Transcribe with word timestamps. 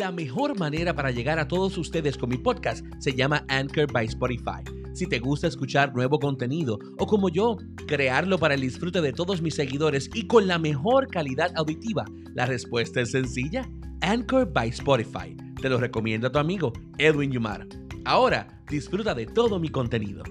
La 0.00 0.10
mejor 0.10 0.58
manera 0.58 0.94
para 0.94 1.10
llegar 1.10 1.38
a 1.38 1.46
todos 1.46 1.76
ustedes 1.76 2.16
con 2.16 2.30
mi 2.30 2.38
podcast 2.38 2.86
se 3.00 3.12
llama 3.12 3.44
Anchor 3.48 3.92
by 3.92 4.06
Spotify. 4.06 4.64
Si 4.94 5.06
te 5.06 5.18
gusta 5.18 5.46
escuchar 5.46 5.94
nuevo 5.94 6.18
contenido 6.18 6.78
o 6.98 7.06
como 7.06 7.28
yo, 7.28 7.58
crearlo 7.86 8.38
para 8.38 8.54
el 8.54 8.62
disfrute 8.62 9.02
de 9.02 9.12
todos 9.12 9.42
mis 9.42 9.56
seguidores 9.56 10.08
y 10.14 10.26
con 10.26 10.46
la 10.46 10.58
mejor 10.58 11.08
calidad 11.08 11.52
auditiva, 11.54 12.06
la 12.34 12.46
respuesta 12.46 13.02
es 13.02 13.10
sencilla. 13.10 13.70
Anchor 14.00 14.50
by 14.50 14.70
Spotify. 14.70 15.36
Te 15.60 15.68
lo 15.68 15.76
recomiendo 15.76 16.28
a 16.28 16.32
tu 16.32 16.38
amigo 16.38 16.72
Edwin 16.96 17.30
Yumar. 17.30 17.66
Ahora 18.06 18.62
disfruta 18.70 19.14
de 19.14 19.26
todo 19.26 19.60
mi 19.60 19.68
contenido. 19.68 20.22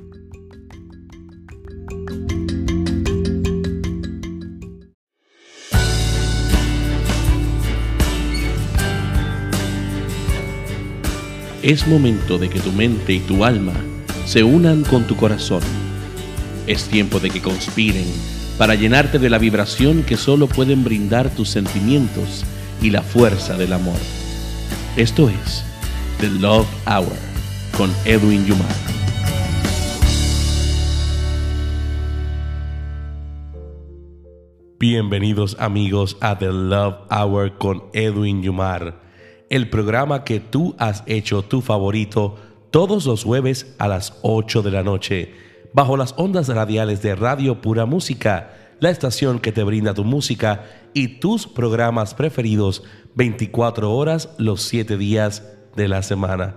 Es 11.62 11.88
momento 11.88 12.38
de 12.38 12.50
que 12.50 12.62
tu 12.62 12.72
mente 12.72 13.12
y 13.12 13.20
tu 13.20 13.44
alma 13.44 13.74
se 14.26 14.46
unan 14.46 14.86
con 14.86 15.06
tu 15.08 15.18
corazón. 15.18 15.62
Es 16.68 16.86
tiempo 16.86 17.20
de 17.20 17.30
que 17.30 17.42
conspiren 17.42 18.06
para 18.58 18.76
llenarte 18.76 19.20
de 19.20 19.30
la 19.30 19.40
vibración 19.40 20.04
que 20.04 20.16
solo 20.16 20.48
pueden 20.48 20.86
brindar 20.86 21.30
tus 21.30 21.50
sentimientos 21.50 22.46
y 22.82 22.92
la 22.92 23.02
fuerza 23.02 23.58
del 23.58 23.74
amor. 23.74 23.98
Esto 24.96 25.28
es 25.28 25.66
The 26.22 26.30
Love 26.30 26.70
Hour 26.88 27.18
con 27.76 27.92
Edwin 28.06 28.46
Yumar. 28.46 28.66
Bienvenidos 34.80 35.58
amigos 35.60 36.16
a 36.22 36.38
The 36.38 36.54
Love 36.54 37.00
Hour 37.12 37.58
con 37.58 37.84
Edwin 37.92 38.44
Yumar 38.44 39.09
el 39.50 39.70
programa 39.70 40.24
que 40.24 40.40
tú 40.40 40.76
has 40.78 41.04
hecho 41.08 41.42
tu 41.42 41.62
favorito 41.62 42.36
todos 42.72 43.06
los 43.06 43.24
jueves 43.24 43.76
a 43.80 43.88
las 43.88 44.20
8 44.22 44.62
de 44.62 44.72
la 44.72 44.84
noche, 44.84 45.34
bajo 45.74 45.98
las 45.98 46.14
ondas 46.18 46.48
radiales 46.48 47.02
de 47.02 47.16
Radio 47.16 47.62
Pura 47.62 47.86
Música, 47.86 48.52
la 48.80 48.92
estación 48.92 49.40
que 49.40 49.52
te 49.52 49.64
brinda 49.64 49.94
tu 49.94 50.04
música 50.04 50.66
y 50.94 51.20
tus 51.20 51.48
programas 51.48 52.14
preferidos 52.14 52.84
24 53.16 53.92
horas 53.92 54.30
los 54.38 54.62
7 54.62 54.98
días 54.98 55.44
de 55.76 55.88
la 55.88 56.04
semana. 56.04 56.56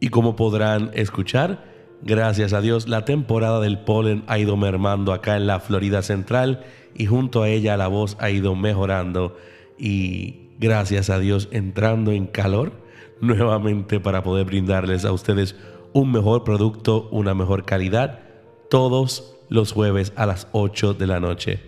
Y 0.00 0.08
como 0.08 0.36
podrán 0.36 0.90
escuchar, 0.94 1.64
gracias 2.02 2.52
a 2.52 2.60
Dios 2.60 2.88
la 2.88 3.04
temporada 3.04 3.60
del 3.60 3.80
polen 3.80 4.22
ha 4.28 4.38
ido 4.38 4.56
mermando 4.56 5.12
acá 5.12 5.36
en 5.36 5.46
la 5.46 5.58
Florida 5.58 6.02
Central 6.02 6.64
y 6.94 7.06
junto 7.06 7.42
a 7.42 7.48
ella 7.48 7.76
la 7.76 7.88
voz 7.88 8.16
ha 8.20 8.30
ido 8.30 8.54
mejorando 8.54 9.36
y 9.78 10.45
gracias 10.58 11.10
a 11.10 11.18
Dios, 11.18 11.48
entrando 11.52 12.12
en 12.12 12.26
calor 12.26 12.72
nuevamente 13.20 14.00
para 14.00 14.22
poder 14.22 14.46
brindarles 14.46 15.04
a 15.04 15.12
ustedes 15.12 15.56
un 15.92 16.12
mejor 16.12 16.44
producto, 16.44 17.08
una 17.10 17.34
mejor 17.34 17.64
calidad, 17.64 18.20
todos 18.68 19.36
los 19.48 19.72
jueves 19.72 20.12
a 20.16 20.26
las 20.26 20.48
8 20.52 20.94
de 20.94 21.06
la 21.06 21.20
noche. 21.20 21.60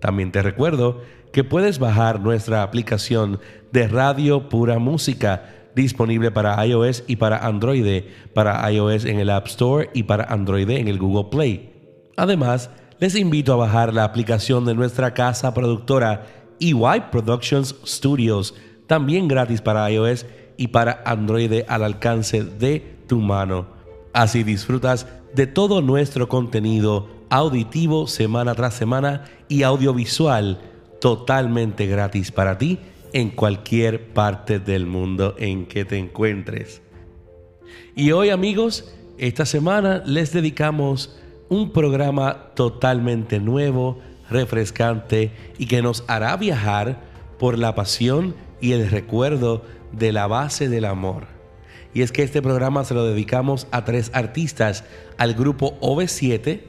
También 0.00 0.32
te 0.32 0.42
recuerdo 0.42 1.00
que 1.32 1.44
puedes 1.44 1.78
bajar 1.78 2.20
nuestra 2.20 2.62
aplicación 2.62 3.40
de 3.72 3.88
Radio 3.88 4.48
Pura 4.48 4.78
Música 4.78 5.50
disponible 5.74 6.30
para 6.30 6.64
iOS 6.66 7.04
y 7.06 7.16
para 7.16 7.38
Android, 7.38 8.04
para 8.34 8.70
iOS 8.70 9.06
en 9.06 9.18
el 9.18 9.30
App 9.30 9.46
Store 9.46 9.90
y 9.94 10.02
para 10.02 10.24
Android 10.24 10.68
en 10.68 10.88
el 10.88 10.98
Google 10.98 11.30
Play. 11.30 11.72
Además, 12.16 12.70
les 12.98 13.16
invito 13.16 13.54
a 13.54 13.56
bajar 13.56 13.94
la 13.94 14.04
aplicación 14.04 14.64
de 14.64 14.74
nuestra 14.74 15.14
casa 15.14 15.54
productora 15.54 16.26
EY 16.62 17.10
Productions 17.10 17.74
Studios, 17.84 18.54
también 18.86 19.28
gratis 19.28 19.60
para 19.60 19.90
iOS 19.90 20.26
y 20.56 20.68
para 20.68 21.02
Android 21.04 21.62
al 21.66 21.82
alcance 21.82 22.44
de 22.44 22.96
tu 23.08 23.18
mano. 23.18 23.66
Así 24.12 24.44
disfrutas 24.44 25.06
de 25.34 25.46
todo 25.46 25.80
nuestro 25.80 26.28
contenido 26.28 27.08
auditivo 27.30 28.06
semana 28.06 28.54
tras 28.54 28.74
semana 28.74 29.24
y 29.48 29.62
audiovisual 29.62 30.60
totalmente 31.00 31.86
gratis 31.86 32.30
para 32.30 32.58
ti 32.58 32.78
en 33.12 33.30
cualquier 33.30 34.12
parte 34.12 34.58
del 34.58 34.86
mundo 34.86 35.34
en 35.38 35.66
que 35.66 35.84
te 35.84 35.98
encuentres. 35.98 36.82
Y 37.96 38.12
hoy 38.12 38.30
amigos, 38.30 38.94
esta 39.18 39.46
semana 39.46 40.02
les 40.06 40.32
dedicamos 40.32 41.18
un 41.48 41.72
programa 41.72 42.52
totalmente 42.54 43.38
nuevo, 43.38 43.98
refrescante 44.32 45.30
y 45.58 45.66
que 45.66 45.82
nos 45.82 46.04
hará 46.08 46.36
viajar 46.36 47.00
por 47.38 47.58
la 47.58 47.74
pasión 47.74 48.34
y 48.60 48.72
el 48.72 48.88
recuerdo 48.90 49.62
de 49.92 50.12
la 50.12 50.26
base 50.26 50.68
del 50.68 50.84
amor. 50.84 51.26
Y 51.94 52.02
es 52.02 52.12
que 52.12 52.22
este 52.22 52.40
programa 52.40 52.84
se 52.84 52.94
lo 52.94 53.04
dedicamos 53.04 53.66
a 53.70 53.84
tres 53.84 54.10
artistas, 54.14 54.84
al 55.18 55.34
grupo 55.34 55.78
OV7, 55.80 56.62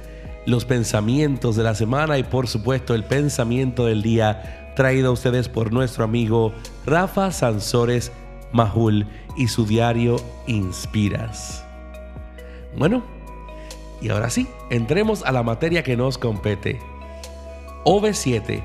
los 0.46 0.64
pensamientos 0.64 1.56
de 1.56 1.64
la 1.64 1.74
semana 1.74 2.18
y 2.18 2.22
por 2.22 2.48
supuesto 2.48 2.94
el 2.94 3.04
pensamiento 3.04 3.84
del 3.84 4.02
día 4.02 4.72
traído 4.76 5.08
a 5.08 5.12
ustedes 5.12 5.48
por 5.48 5.72
nuestro 5.72 6.04
amigo 6.04 6.52
Rafa 6.86 7.32
Sansores 7.32 8.12
Majul 8.52 9.06
y 9.36 9.48
su 9.48 9.66
diario 9.66 10.16
Inspiras. 10.46 11.64
Bueno, 12.76 13.02
y 14.00 14.10
ahora 14.10 14.30
sí, 14.30 14.46
entremos 14.70 15.24
a 15.24 15.32
la 15.32 15.42
materia 15.42 15.82
que 15.82 15.96
nos 15.96 16.18
compete. 16.18 16.78
OV7, 17.84 18.62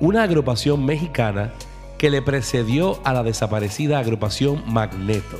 una 0.00 0.22
agrupación 0.22 0.84
mexicana 0.84 1.52
que 1.98 2.10
le 2.10 2.22
precedió 2.22 2.98
a 3.04 3.12
la 3.12 3.22
desaparecida 3.22 3.98
agrupación 3.98 4.62
Magneto. 4.66 5.36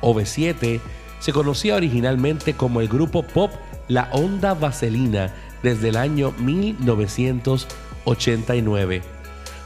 OV7 0.00 0.80
se 1.18 1.32
conocía 1.32 1.76
originalmente 1.76 2.54
como 2.54 2.80
el 2.80 2.88
grupo 2.88 3.22
pop 3.22 3.52
la 3.88 4.08
onda 4.12 4.54
vaselina 4.54 5.34
desde 5.62 5.90
el 5.90 5.96
año 5.96 6.32
1989. 6.38 9.02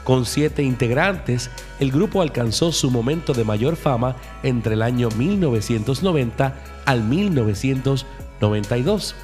Con 0.03 0.25
siete 0.25 0.63
integrantes, 0.63 1.49
el 1.79 1.91
grupo 1.91 2.21
alcanzó 2.21 2.71
su 2.71 2.89
momento 2.89 3.33
de 3.33 3.43
mayor 3.43 3.75
fama 3.75 4.15
entre 4.43 4.73
el 4.73 4.81
año 4.81 5.09
1990 5.09 6.55
al 6.85 7.03
1992. 7.03 9.15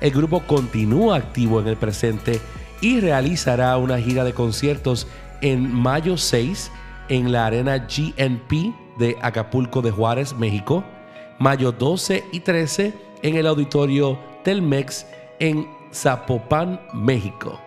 El 0.00 0.10
grupo 0.10 0.40
continúa 0.40 1.16
activo 1.16 1.60
en 1.60 1.68
el 1.68 1.76
presente 1.76 2.40
y 2.80 2.98
realizará 3.00 3.76
una 3.76 3.98
gira 3.98 4.24
de 4.24 4.32
conciertos 4.32 5.06
en 5.42 5.70
mayo 5.72 6.16
6 6.16 6.72
en 7.08 7.30
la 7.30 7.46
arena 7.46 7.78
GNP 7.78 8.74
de 8.98 9.16
Acapulco 9.22 9.82
de 9.82 9.90
Juárez, 9.90 10.34
México, 10.34 10.84
mayo 11.38 11.72
12 11.72 12.24
y 12.32 12.40
13 12.40 12.94
en 13.22 13.36
el 13.36 13.46
auditorio 13.46 14.18
Telmex 14.44 15.06
en 15.38 15.66
Zapopan, 15.92 16.80
México. 16.92 17.60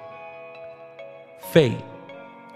Faye, 1.52 1.78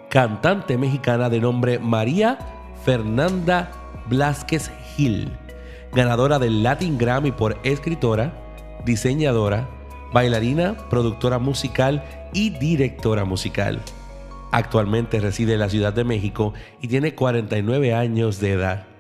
cantante 0.10 0.78
mexicana 0.78 1.30
de 1.30 1.40
nombre 1.40 1.80
María 1.80 2.38
Fernanda 2.84 3.72
Blasquez 4.08 4.72
Gil, 4.96 5.32
ganadora 5.94 6.40
del 6.40 6.64
Latin 6.64 6.98
Grammy 6.98 7.32
por 7.32 7.58
escritora, 7.64 8.34
diseñadora, 8.86 9.70
bailarina, 10.12 10.76
productora 10.90 11.40
musical 11.40 12.04
y 12.34 12.52
directora 12.52 13.26
musical. 13.26 13.82
Actualmente 14.52 15.20
reside 15.20 15.54
en 15.54 15.60
la 15.60 15.70
Ciudad 15.70 15.94
de 15.94 16.04
México 16.04 16.54
y 16.82 16.88
tiene 16.88 17.16
49 17.16 17.94
años 17.96 18.40
de 18.40 18.52
edad 18.52 18.93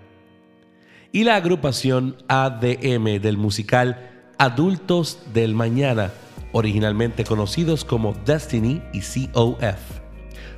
y 1.13 1.24
la 1.24 1.38
agrupación 1.38 2.18
ADM 2.27 3.21
del 3.21 3.38
musical 3.38 4.12
Adultos 4.38 5.19
del 5.33 5.56
Mañana, 5.56 6.12
originalmente 6.51 7.24
conocidos 7.24 7.86
como 7.86 8.13
Destiny 8.25 8.81
y 8.92 9.27
COF. 9.27 9.80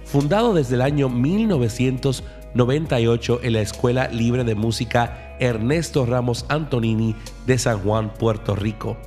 Fundado 0.03 0.55
desde 0.55 0.73
el 0.73 0.81
año 0.81 1.09
1999 1.09 2.45
98 2.55 3.41
en 3.43 3.53
la 3.53 3.61
Escuela 3.61 4.07
Libre 4.07 4.45
de 4.45 4.55
Música 4.55 5.35
Ernesto 5.39 6.05
Ramos 6.05 6.45
Antonini 6.47 7.13
de 7.45 7.57
San 7.57 7.79
Juan, 7.79 8.13
Puerto 8.13 8.55
Rico. 8.55 8.97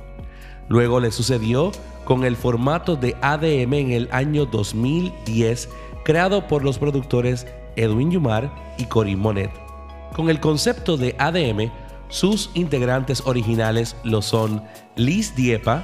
Luego 0.69 0.99
le 0.99 1.11
sucedió 1.11 1.71
con 2.05 2.23
el 2.23 2.35
formato 2.35 2.95
de 2.95 3.15
ADM 3.21 3.73
en 3.73 3.91
el 3.91 4.09
año 4.11 4.45
2010, 4.45 5.67
creado 6.05 6.47
por 6.47 6.63
los 6.63 6.77
productores 6.77 7.47
Edwin 7.75 8.11
Yumar 8.11 8.53
y 8.77 8.85
Cory 8.85 9.15
Monet. 9.15 9.68
Con 10.13 10.29
el 10.29 10.39
concepto 10.39 10.97
de 10.97 11.15
ADM, 11.17 11.71
sus 12.09 12.49
integrantes 12.55 13.21
originales 13.25 13.95
lo 14.03 14.21
son 14.21 14.63
Liz 14.95 15.35
Diepa, 15.35 15.83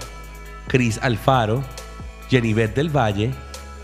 Chris 0.68 1.00
Alfaro, 1.02 1.64
Jenivet 2.30 2.76
del 2.76 2.96
Valle, 2.96 3.32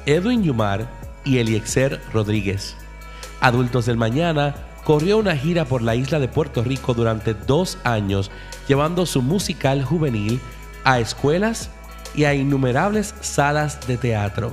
Edwin 0.06 0.44
Yumar 0.44 0.88
y 1.24 1.38
Eliezer 1.38 2.02
Rodríguez. 2.12 2.76
Adultos 3.40 3.86
del 3.86 3.98
Mañana 3.98 4.56
corrió 4.84 5.20
una 5.20 5.36
gira 5.36 5.66
por 5.66 5.82
la 5.82 5.96
isla 5.96 6.20
de 6.20 6.28
Puerto 6.28 6.64
Rico 6.64 6.94
durante 6.94 7.34
dos 7.34 7.78
años, 7.84 8.32
llevando 8.68 9.06
su 9.06 9.22
musical 9.22 9.84
juvenil 9.84 10.40
a 10.84 11.00
escuelas 11.00 11.70
y 12.16 12.26
a 12.26 12.34
innumerables 12.34 13.14
salas 13.22 13.88
de 13.88 13.98
teatro. 13.98 14.52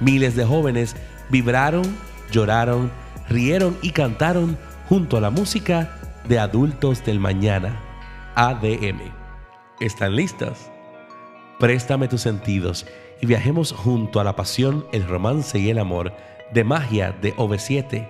Miles 0.00 0.34
de 0.34 0.44
jóvenes 0.44 0.96
vibraron, 1.30 1.84
lloraron, 2.32 2.90
rieron 3.28 3.76
y 3.82 3.90
cantaron 3.90 4.58
junto 4.90 5.16
a 5.16 5.20
la 5.20 5.30
música 5.30 5.88
de 6.26 6.40
Adultos 6.40 7.04
del 7.04 7.20
Mañana, 7.20 7.80
ADM. 8.34 8.98
¿Están 9.78 10.16
listas? 10.16 10.68
Préstame 11.60 12.08
tus 12.08 12.22
sentidos 12.22 12.86
y 13.22 13.26
viajemos 13.26 13.70
junto 13.70 14.18
a 14.18 14.24
la 14.24 14.34
pasión, 14.34 14.84
el 14.90 15.06
romance 15.06 15.60
y 15.60 15.70
el 15.70 15.78
amor 15.78 16.12
de 16.52 16.64
magia 16.64 17.12
de 17.12 17.36
OV7. 17.36 18.08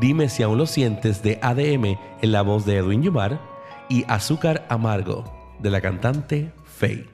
Dime 0.00 0.28
si 0.28 0.42
aún 0.42 0.58
lo 0.58 0.66
sientes 0.66 1.22
de 1.22 1.38
ADM 1.42 1.96
en 2.20 2.32
la 2.32 2.42
voz 2.42 2.66
de 2.66 2.78
Edwin 2.78 3.04
Yumar 3.04 3.40
y 3.88 4.04
Azúcar 4.08 4.66
Amargo 4.68 5.22
de 5.60 5.70
la 5.70 5.80
cantante 5.80 6.50
Faye. 6.64 7.06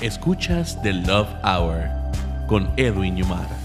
Escuchas 0.00 0.80
The 0.82 0.92
Love 0.92 1.34
Hour 1.42 1.90
con 2.46 2.72
Edwin 2.76 3.16
Yumar. 3.16 3.61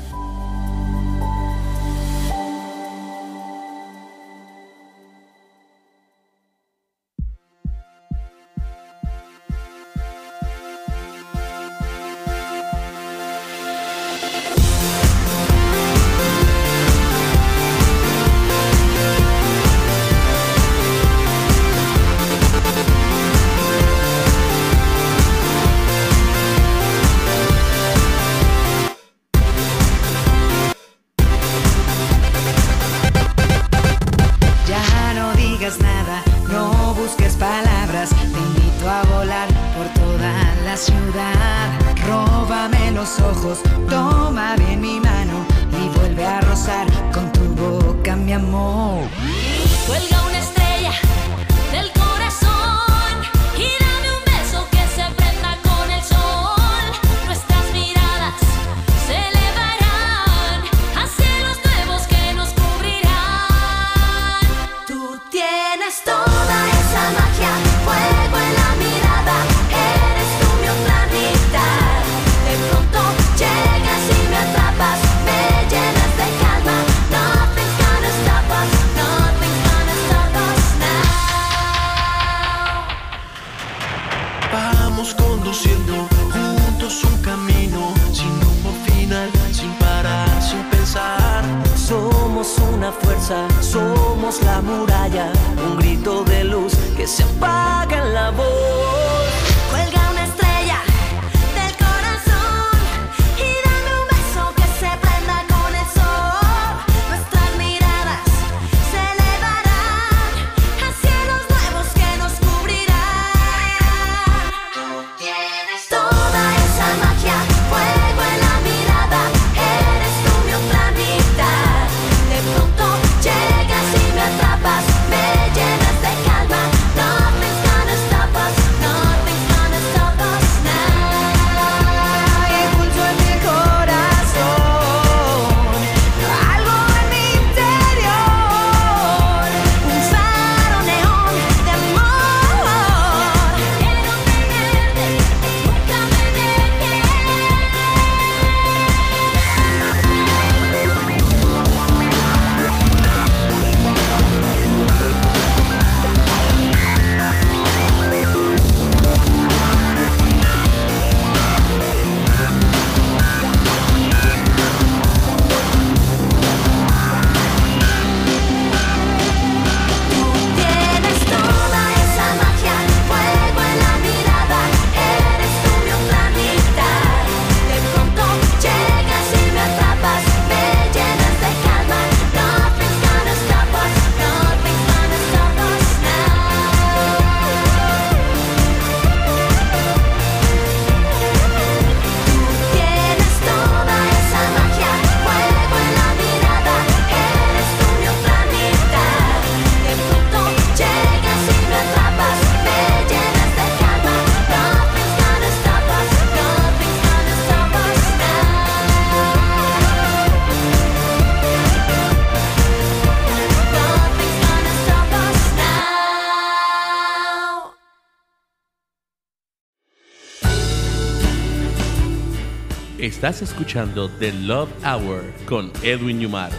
Estás 223.18 223.42
escuchando 223.42 224.12
The 224.20 224.32
Love 224.32 224.70
Hour 224.86 225.24
con 225.48 225.72
Edwin 225.82 226.20
Yumar. 226.20 226.52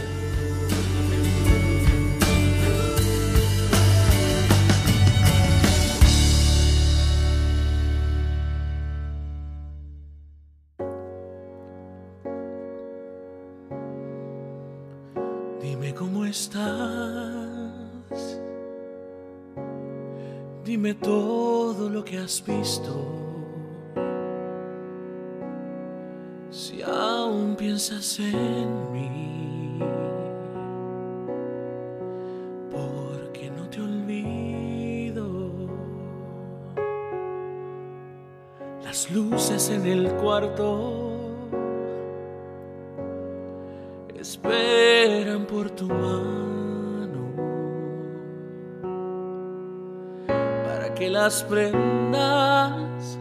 prendas 51.47 53.19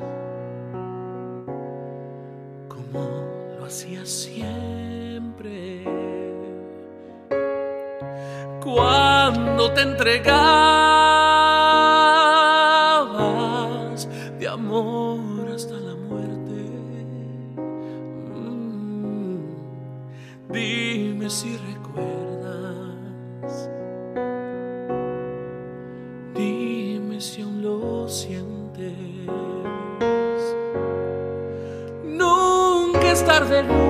como 2.69 3.05
lo 3.59 3.67
hacía 3.67 4.07
siempre. 4.07 5.85
Cuando 8.63 9.73
te 9.75 9.83
entregas 9.83 10.78
hacer 33.49 33.88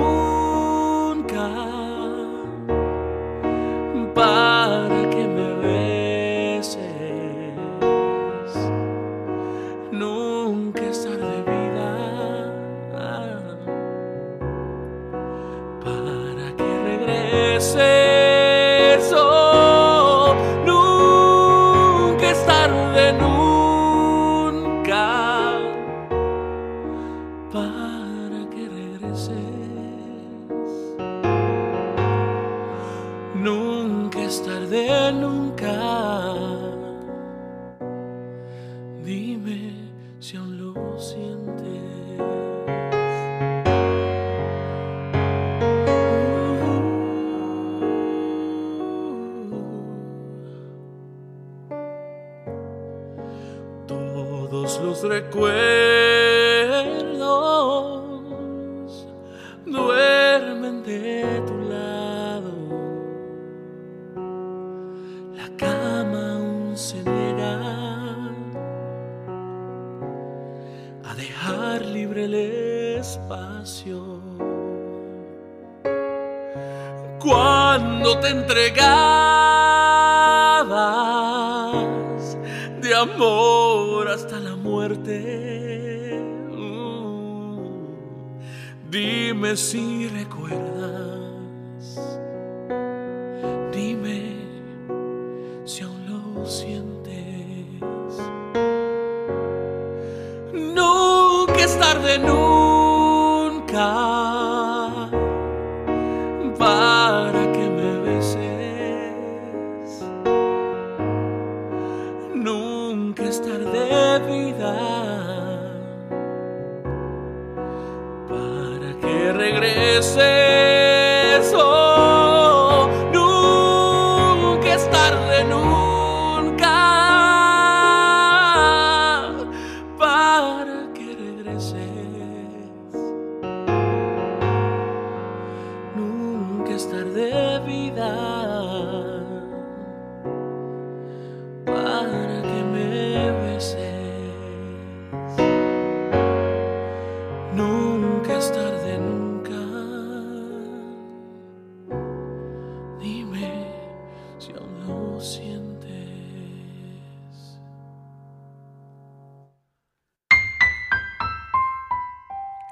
tarde 101.78 102.18
nunca. 102.18 104.17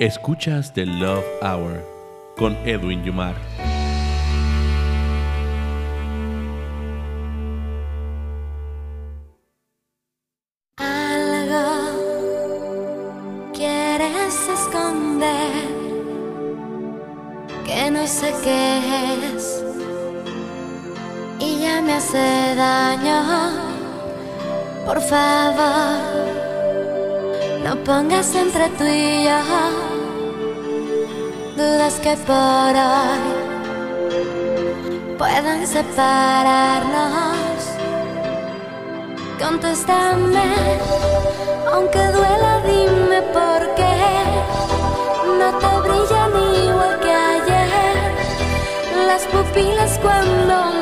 Escuchas 0.07 0.73
The 0.73 0.87
Love 0.87 1.25
Hour 1.43 1.85
con 2.37 2.55
Edwin 2.65 3.03
Yumar. 3.03 3.35
Algo 10.79 11.91
quieres 13.53 14.49
esconder 14.49 15.65
que 17.65 17.91
no 17.91 18.07
sé 18.07 18.33
qué 18.45 19.35
es 19.35 19.65
y 21.41 21.63
ya 21.63 21.83
me 21.83 21.95
hace 21.95 22.55
daño. 22.55 23.25
Por 24.87 25.01
favor, 25.01 25.99
no 27.65 27.75
pongas 27.83 28.33
entre 28.37 28.69
tú 28.79 28.85
y 28.85 29.25
yo 29.25 29.86
que 32.07 32.17
por 32.19 32.73
hoy 32.91 33.27
puedan 35.19 35.67
separarnos. 35.67 37.59
Contéstame, 39.43 40.53
aunque 41.73 41.99
duela, 41.99 42.63
dime 42.65 43.23
por 43.37 43.61
qué 43.75 43.99
no 45.41 45.49
te 45.59 45.73
brillan 45.85 46.33
igual 46.65 46.95
que 47.01 47.13
ayer 47.13 48.13
las 49.09 49.23
pupilas 49.25 49.99
cuando 49.99 50.76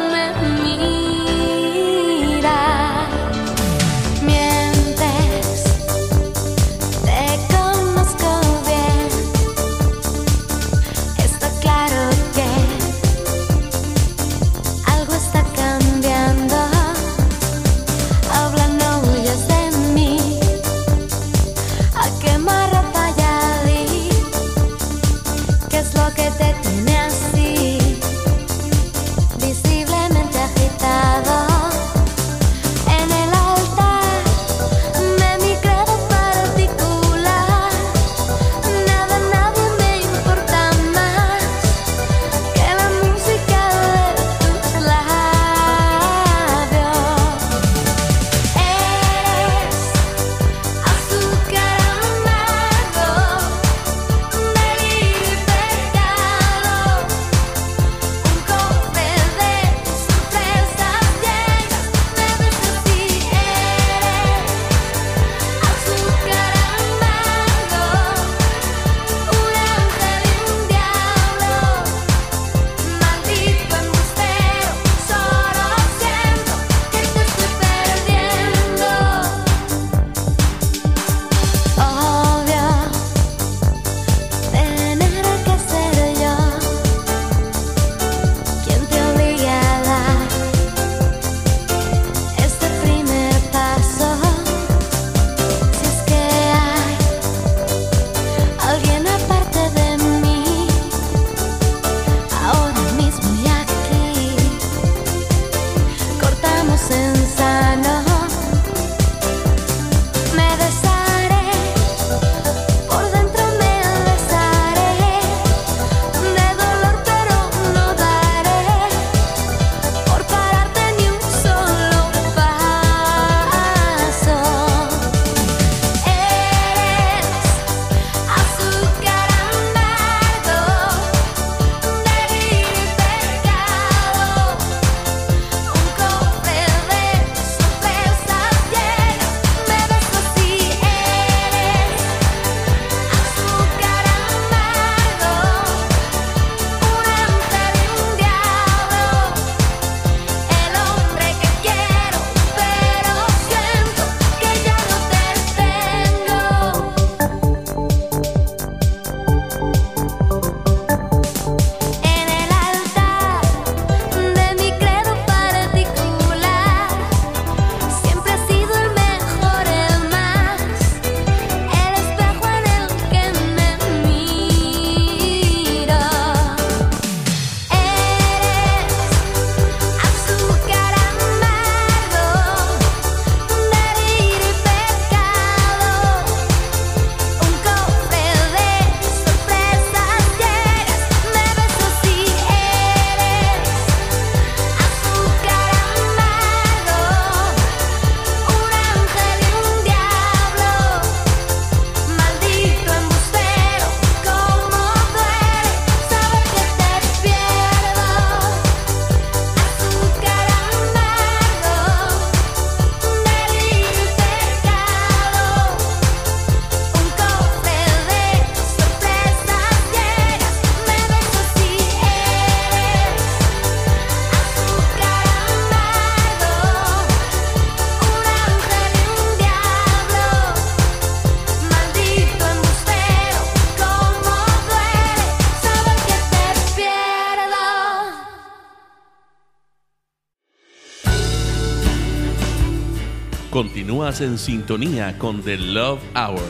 Continúas 243.55 244.21
en 244.21 244.37
sintonía 244.37 245.17
con 245.17 245.41
The 245.41 245.57
Love 245.57 246.01
Hour 246.17 246.43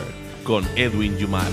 con 0.42 0.64
Edwin 0.74 1.18
Yumar 1.18 1.44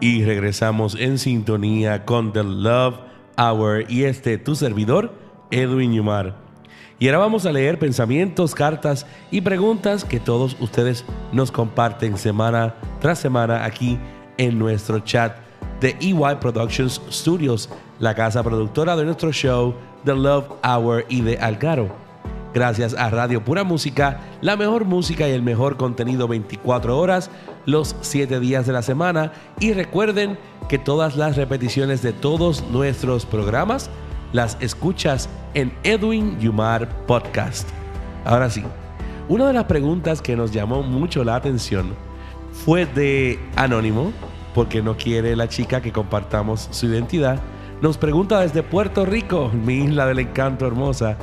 Y 0.00 0.24
regresamos 0.24 0.96
en 0.96 1.20
sintonía 1.20 2.04
con 2.04 2.32
The 2.32 2.42
Love 2.42 2.96
Hour 3.38 3.88
y 3.88 4.02
este 4.02 4.36
tu 4.36 4.56
servidor, 4.56 5.14
Edwin 5.52 5.94
Yumar. 5.94 6.34
Y 6.98 7.06
ahora 7.06 7.18
vamos 7.18 7.46
a 7.46 7.52
leer 7.52 7.78
pensamientos, 7.78 8.56
cartas 8.56 9.06
y 9.30 9.42
preguntas 9.42 10.04
que 10.04 10.18
todos 10.18 10.56
ustedes 10.58 11.04
nos 11.30 11.52
comparten 11.52 12.18
semana 12.18 12.74
tras 13.00 13.20
semana 13.20 13.64
aquí 13.64 13.96
en 13.96 14.15
en 14.38 14.58
nuestro 14.58 15.00
chat 15.00 15.36
de 15.80 15.96
EY 16.00 16.36
Productions 16.40 17.00
Studios, 17.10 17.68
la 17.98 18.14
casa 18.14 18.42
productora 18.42 18.96
de 18.96 19.04
nuestro 19.04 19.32
show 19.32 19.74
The 20.04 20.14
Love 20.14 20.46
Hour 20.62 21.04
y 21.08 21.20
de 21.20 21.38
Algaro. 21.38 21.88
Gracias 22.54 22.94
a 22.94 23.10
Radio 23.10 23.44
Pura 23.44 23.64
Música, 23.64 24.20
la 24.40 24.56
mejor 24.56 24.86
música 24.86 25.28
y 25.28 25.32
el 25.32 25.42
mejor 25.42 25.76
contenido 25.76 26.26
24 26.26 26.98
horas, 26.98 27.30
los 27.66 27.96
7 28.00 28.40
días 28.40 28.66
de 28.66 28.72
la 28.72 28.82
semana. 28.82 29.32
Y 29.60 29.74
recuerden 29.74 30.38
que 30.68 30.78
todas 30.78 31.16
las 31.16 31.36
repeticiones 31.36 32.02
de 32.02 32.12
todos 32.12 32.64
nuestros 32.70 33.26
programas 33.26 33.90
las 34.32 34.56
escuchas 34.60 35.28
en 35.54 35.72
Edwin 35.82 36.38
Yumar 36.40 36.88
Podcast. 37.06 37.68
Ahora 38.24 38.48
sí, 38.48 38.62
una 39.28 39.46
de 39.46 39.52
las 39.52 39.64
preguntas 39.64 40.22
que 40.22 40.36
nos 40.36 40.50
llamó 40.50 40.82
mucho 40.82 41.24
la 41.24 41.36
atención 41.36 41.94
fue 42.64 42.86
de 42.86 43.38
Anónimo, 43.54 44.12
porque 44.54 44.82
no 44.82 44.96
quiere 44.96 45.36
la 45.36 45.48
chica 45.48 45.82
que 45.82 45.92
compartamos 45.92 46.68
su 46.70 46.86
identidad. 46.86 47.40
Nos 47.82 47.98
pregunta 47.98 48.40
desde 48.40 48.62
Puerto 48.62 49.04
Rico, 49.04 49.50
mi 49.52 49.84
isla 49.84 50.06
del 50.06 50.18
encanto 50.18 50.66
hermosa, 50.66 51.18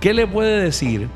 ¿qué 0.00 0.12
le 0.12 0.26
puede 0.26 0.62
decir 0.62 1.08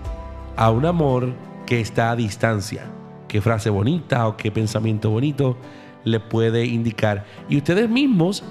a 0.57 0.71
un 0.71 0.87
amor 0.87 1.33
que 1.67 1.81
está 1.81 2.13
a 2.13 2.17
distancia? 2.17 2.87
¿Qué 3.27 3.41
frase 3.41 3.69
bonita 3.69 4.29
o 4.29 4.37
qué 4.37 4.53
pensamiento 4.53 5.11
bonito 5.11 5.57
le 6.05 6.21
puede 6.21 6.65
indicar? 6.67 7.25
Y 7.49 7.57
ustedes 7.57 7.91
mismos 7.91 8.45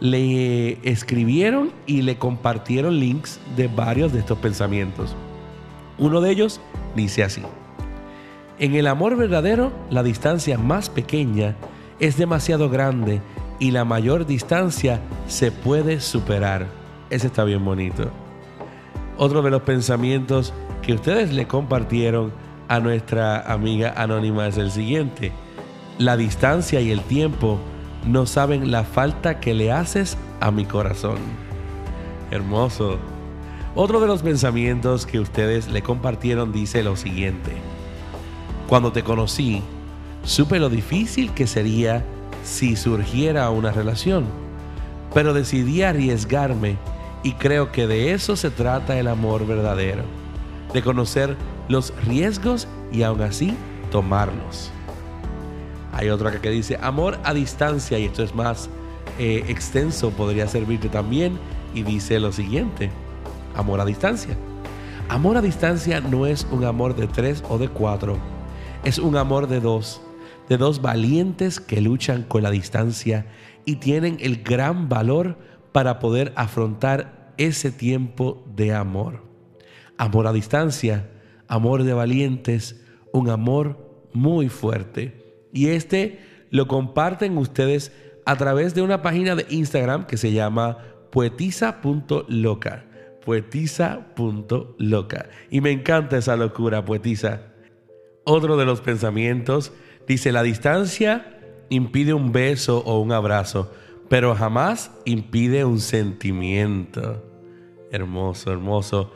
le 0.00 0.78
escribieron 0.88 1.70
y 1.86 2.02
le 2.02 2.18
compartieron 2.18 2.98
links 2.98 3.40
de 3.56 3.68
varios 3.68 4.12
de 4.12 4.18
estos 4.18 4.38
pensamientos. 4.38 5.14
Uno 5.98 6.20
de 6.20 6.32
ellos 6.32 6.60
dice 6.94 7.22
así. 7.22 7.42
En 8.58 8.74
el 8.74 8.86
amor 8.86 9.16
verdadero, 9.16 9.70
la 9.90 10.02
distancia 10.02 10.56
más 10.56 10.88
pequeña 10.88 11.56
es 12.00 12.16
demasiado 12.16 12.70
grande 12.70 13.20
y 13.58 13.70
la 13.70 13.84
mayor 13.84 14.24
distancia 14.24 15.00
se 15.28 15.52
puede 15.52 16.00
superar. 16.00 16.66
Ese 17.10 17.26
está 17.26 17.44
bien 17.44 17.62
bonito. 17.62 18.10
Otro 19.18 19.42
de 19.42 19.50
los 19.50 19.60
pensamientos 19.60 20.54
que 20.80 20.94
ustedes 20.94 21.34
le 21.34 21.46
compartieron 21.46 22.32
a 22.68 22.80
nuestra 22.80 23.40
amiga 23.40 23.92
anónima 23.94 24.46
es 24.46 24.56
el 24.56 24.70
siguiente. 24.70 25.32
La 25.98 26.16
distancia 26.16 26.80
y 26.80 26.90
el 26.90 27.02
tiempo 27.02 27.58
no 28.06 28.24
saben 28.24 28.70
la 28.70 28.84
falta 28.84 29.38
que 29.38 29.52
le 29.52 29.70
haces 29.70 30.16
a 30.40 30.50
mi 30.50 30.64
corazón. 30.64 31.18
Hermoso. 32.30 32.96
Otro 33.74 34.00
de 34.00 34.06
los 34.06 34.22
pensamientos 34.22 35.04
que 35.04 35.20
ustedes 35.20 35.68
le 35.68 35.82
compartieron 35.82 36.52
dice 36.52 36.82
lo 36.82 36.96
siguiente. 36.96 37.52
Cuando 38.68 38.90
te 38.90 39.04
conocí, 39.04 39.62
supe 40.24 40.58
lo 40.58 40.68
difícil 40.68 41.32
que 41.32 41.46
sería 41.46 42.04
si 42.42 42.74
surgiera 42.74 43.48
una 43.50 43.70
relación, 43.70 44.24
pero 45.14 45.32
decidí 45.34 45.82
arriesgarme 45.82 46.76
y 47.22 47.32
creo 47.34 47.70
que 47.70 47.86
de 47.86 48.12
eso 48.12 48.34
se 48.34 48.50
trata 48.50 48.98
el 48.98 49.06
amor 49.06 49.46
verdadero, 49.46 50.02
de 50.72 50.82
conocer 50.82 51.36
los 51.68 51.94
riesgos 52.06 52.66
y 52.90 53.04
aún 53.04 53.22
así 53.22 53.54
tomarlos. 53.92 54.72
Hay 55.92 56.08
otra 56.08 56.32
que 56.40 56.50
dice 56.50 56.76
amor 56.82 57.18
a 57.22 57.34
distancia 57.34 58.00
y 58.00 58.06
esto 58.06 58.24
es 58.24 58.34
más 58.34 58.68
eh, 59.20 59.44
extenso, 59.46 60.10
podría 60.10 60.48
servirte 60.48 60.88
también 60.88 61.38
y 61.72 61.84
dice 61.84 62.18
lo 62.18 62.32
siguiente, 62.32 62.90
amor 63.54 63.80
a 63.80 63.84
distancia. 63.84 64.36
Amor 65.08 65.36
a 65.36 65.40
distancia 65.40 66.00
no 66.00 66.26
es 66.26 66.48
un 66.50 66.64
amor 66.64 66.96
de 66.96 67.06
tres 67.06 67.44
o 67.48 67.58
de 67.58 67.68
cuatro, 67.68 68.18
es 68.86 68.98
un 69.00 69.16
amor 69.16 69.48
de 69.48 69.58
dos 69.58 70.00
de 70.48 70.58
dos 70.58 70.80
valientes 70.80 71.58
que 71.58 71.80
luchan 71.80 72.22
con 72.22 72.44
la 72.44 72.52
distancia 72.52 73.26
y 73.64 73.74
tienen 73.76 74.18
el 74.20 74.44
gran 74.44 74.88
valor 74.88 75.38
para 75.72 75.98
poder 75.98 76.32
afrontar 76.36 77.34
ese 77.36 77.72
tiempo 77.72 78.44
de 78.54 78.72
amor. 78.72 79.24
Amor 79.98 80.28
a 80.28 80.32
distancia, 80.32 81.10
amor 81.48 81.82
de 81.82 81.94
valientes, 81.94 82.80
un 83.12 83.28
amor 83.28 84.06
muy 84.12 84.48
fuerte. 84.48 85.48
Y 85.52 85.70
este 85.70 86.20
lo 86.50 86.68
comparten 86.68 87.36
ustedes 87.38 87.90
a 88.24 88.36
través 88.36 88.72
de 88.72 88.82
una 88.82 89.02
página 89.02 89.34
de 89.34 89.46
Instagram 89.50 90.06
que 90.06 90.16
se 90.16 90.30
llama 90.30 90.78
poetisa.loca. 91.10 92.84
Poetisa.loca. 93.24 95.26
Y 95.50 95.60
me 95.60 95.72
encanta 95.72 96.18
esa 96.18 96.36
locura, 96.36 96.84
poetisa. 96.84 97.55
Otro 98.26 98.56
de 98.56 98.66
los 98.66 98.80
pensamientos 98.80 99.72
Dice, 100.06 100.30
la 100.30 100.42
distancia 100.42 101.40
impide 101.68 102.14
un 102.14 102.30
beso 102.30 102.78
o 102.86 103.00
un 103.00 103.10
abrazo, 103.12 103.72
pero 104.08 104.34
jamás 104.36 104.92
impide 105.04 105.64
un 105.64 105.80
sentimiento. 105.80 107.24
Hermoso, 107.90 108.52
hermoso. 108.52 109.12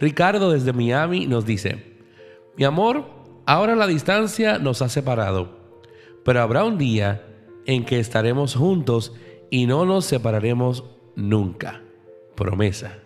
Ricardo 0.00 0.50
desde 0.50 0.72
Miami 0.72 1.26
nos 1.26 1.44
dice, 1.44 1.98
mi 2.56 2.64
amor, 2.64 3.04
ahora 3.44 3.76
la 3.76 3.86
distancia 3.86 4.58
nos 4.58 4.80
ha 4.80 4.88
separado, 4.88 5.58
pero 6.24 6.40
habrá 6.40 6.64
un 6.64 6.78
día 6.78 7.26
en 7.66 7.84
que 7.84 7.98
estaremos 7.98 8.54
juntos 8.54 9.12
y 9.50 9.66
no 9.66 9.84
nos 9.84 10.06
separaremos 10.06 10.84
nunca. 11.16 11.82
Promesa. 12.34 12.98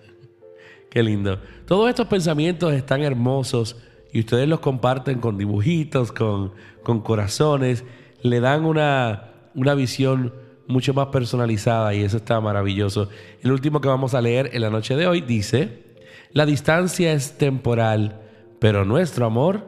Qué 0.89 1.03
lindo. 1.03 1.41
Todos 1.67 1.91
estos 1.91 2.07
pensamientos 2.07 2.73
están 2.73 3.03
hermosos 3.03 3.77
y 4.13 4.21
ustedes 4.21 4.49
los 4.49 4.61
comparten 4.61 5.21
con 5.21 5.39
dibujitos, 5.39 6.13
con, 6.13 6.53
con 6.83 7.01
corazones, 7.01 7.85
le 8.23 8.41
dan 8.41 8.65
una, 8.65 9.33
una 9.55 9.75
visión 9.75 10.33
mucho 10.67 10.95
más 10.95 11.09
personalizada 11.09 11.95
y 11.95 12.03
eso 12.03 12.19
está 12.19 12.41
maravilloso. 12.41 13.09
El 13.43 13.53
último 13.53 13.81
que 13.81 13.89
vamos 13.89 14.15
a 14.15 14.21
leer 14.21 14.51
en 14.53 14.63
la 14.63 14.71
noche 14.71 14.97
de 14.97 15.07
hoy 15.07 15.21
dice, 15.21 15.85
la 16.33 16.47
distancia 16.47 17.13
es 17.13 17.39
temporal, 17.39 18.21
pero 18.61 18.85
nuestro 18.85 19.27
amor 19.27 19.67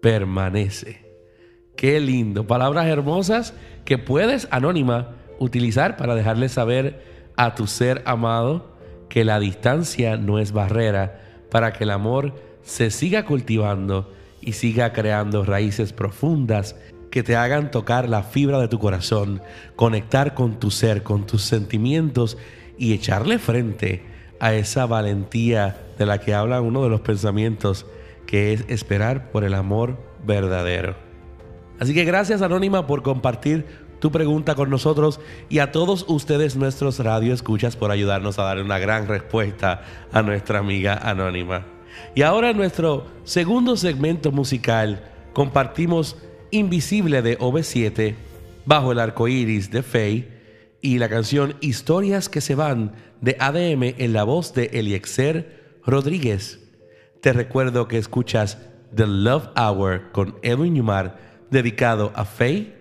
permanece. 0.00 1.02
Qué 1.76 2.00
lindo. 2.00 2.46
Palabras 2.46 2.86
hermosas 2.86 3.54
que 3.84 3.98
puedes, 3.98 4.48
anónima, 4.50 5.16
utilizar 5.38 5.96
para 5.96 6.14
dejarle 6.14 6.48
saber 6.48 7.32
a 7.36 7.54
tu 7.54 7.66
ser 7.66 8.02
amado 8.04 8.76
que 9.08 9.24
la 9.24 9.40
distancia 9.40 10.16
no 10.16 10.38
es 10.38 10.52
barrera 10.52 11.20
para 11.50 11.72
que 11.72 11.84
el 11.84 11.90
amor 11.90 12.34
se 12.62 12.90
siga 12.90 13.24
cultivando 13.24 14.12
y 14.40 14.52
siga 14.52 14.92
creando 14.92 15.44
raíces 15.44 15.92
profundas 15.92 16.76
que 17.10 17.22
te 17.22 17.36
hagan 17.36 17.70
tocar 17.70 18.08
la 18.08 18.22
fibra 18.22 18.58
de 18.58 18.68
tu 18.68 18.78
corazón, 18.78 19.42
conectar 19.76 20.34
con 20.34 20.58
tu 20.58 20.70
ser, 20.70 21.02
con 21.02 21.26
tus 21.26 21.42
sentimientos 21.42 22.38
y 22.78 22.94
echarle 22.94 23.38
frente 23.38 24.02
a 24.40 24.54
esa 24.54 24.86
valentía 24.86 25.76
de 25.98 26.06
la 26.06 26.18
que 26.18 26.34
habla 26.34 26.60
uno 26.60 26.82
de 26.82 26.88
los 26.88 27.02
pensamientos, 27.02 27.86
que 28.26 28.52
es 28.52 28.64
esperar 28.68 29.30
por 29.30 29.44
el 29.44 29.54
amor 29.54 29.98
verdadero. 30.26 30.96
Así 31.78 31.94
que 31.94 32.04
gracias 32.04 32.42
Anónima 32.42 32.86
por 32.86 33.02
compartir 33.02 33.66
tu 34.00 34.10
pregunta 34.10 34.54
con 34.54 34.70
nosotros 34.70 35.20
y 35.48 35.58
a 35.58 35.70
todos 35.70 36.06
ustedes 36.08 36.56
nuestros 36.56 36.98
radio 36.98 37.34
escuchas 37.34 37.76
por 37.76 37.90
ayudarnos 37.90 38.38
a 38.38 38.44
dar 38.44 38.58
una 38.58 38.78
gran 38.78 39.06
respuesta 39.06 39.82
a 40.12 40.22
nuestra 40.22 40.58
amiga 40.58 40.94
Anónima. 40.94 41.66
Y 42.14 42.22
ahora 42.22 42.50
en 42.50 42.56
nuestro 42.56 43.06
segundo 43.24 43.76
segmento 43.76 44.32
musical 44.32 45.04
compartimos 45.32 46.16
Invisible 46.50 47.22
de 47.22 47.38
OV7, 47.38 48.14
Bajo 48.64 48.92
el 48.92 49.00
arco 49.00 49.26
iris 49.26 49.70
de 49.70 49.82
Faye 49.82 50.28
y 50.80 50.98
la 50.98 51.08
canción 51.08 51.54
Historias 51.60 52.28
que 52.28 52.40
se 52.40 52.54
van 52.54 52.92
de 53.20 53.36
ADM 53.40 53.94
en 53.98 54.12
la 54.12 54.24
voz 54.24 54.54
de 54.54 54.66
Eliezer 54.72 55.80
Rodríguez. 55.84 56.60
Te 57.20 57.32
recuerdo 57.32 57.88
que 57.88 57.98
escuchas 57.98 58.58
The 58.94 59.06
Love 59.06 59.48
Hour 59.56 60.12
con 60.12 60.36
Edwin 60.42 60.76
Yumar, 60.76 61.18
dedicado 61.50 62.12
a 62.14 62.24
Faye, 62.24 62.74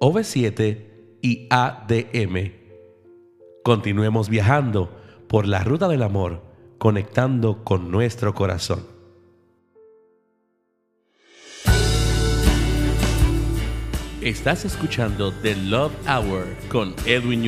OV7 0.00 0.84
y 1.22 1.46
ADM. 1.50 2.52
Continuemos 3.62 4.28
viajando 4.28 4.94
por 5.26 5.46
la 5.46 5.64
ruta 5.64 5.88
del 5.88 6.02
amor 6.02 6.53
conectando 6.84 7.64
con 7.64 7.90
nuestro 7.90 8.34
corazón. 8.34 8.86
Estás 14.20 14.66
escuchando 14.66 15.32
The 15.32 15.56
Love 15.56 15.94
Hour 16.06 16.44
con 16.68 16.94
Edwin 17.06 17.40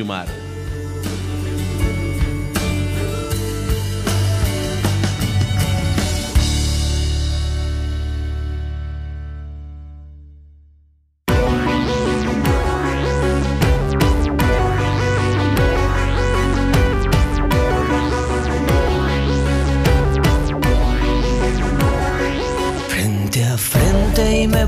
Newmar. 24.15 24.67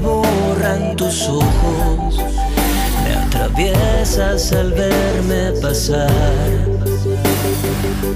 al 4.52 4.72
verme 4.72 5.52
pasar. 5.62 6.10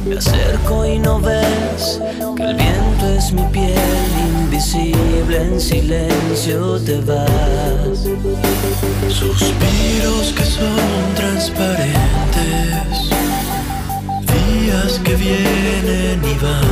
Me 0.06 0.18
acerco 0.18 0.86
y 0.86 1.00
no 1.00 1.20
ves 1.20 2.00
que 2.38 2.44
el 2.44 2.56
viento 2.56 3.08
es 3.18 3.32
mi 3.34 3.44
piel 3.52 3.74
invisible, 4.40 5.42
en 5.42 5.60
silencio 5.60 6.80
te 6.80 7.02
vas. 7.02 8.08
Suspiros 9.10 10.34
que 10.36 10.46
son 10.46 11.16
transparentes, 11.16 13.03
que 15.04 15.16
vienen 15.16 16.22
y 16.24 16.36
van. 16.44 16.64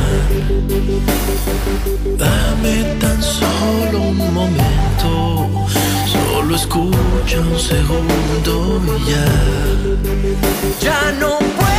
Dame 2.18 2.96
tan 3.00 3.22
solo 3.22 4.00
un 4.00 4.34
momento, 4.34 5.48
solo 6.06 6.56
escucha 6.56 7.40
un 7.40 7.58
segundo 7.58 8.80
y 8.98 9.10
ya. 9.10 9.26
Ya 10.80 11.12
no 11.20 11.38
puedo. 11.38 11.71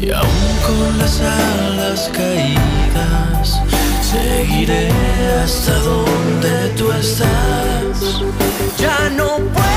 Y 0.00 0.10
aún 0.10 0.56
con 0.66 0.98
las 0.98 1.20
alas 1.20 2.10
caídas, 2.12 3.60
seguiré 4.02 4.90
hasta 5.42 5.74
donde 5.78 6.68
tú 6.76 6.90
estás. 6.92 8.22
Ya 8.78 9.08
no 9.10 9.36
puedo. 9.36 9.71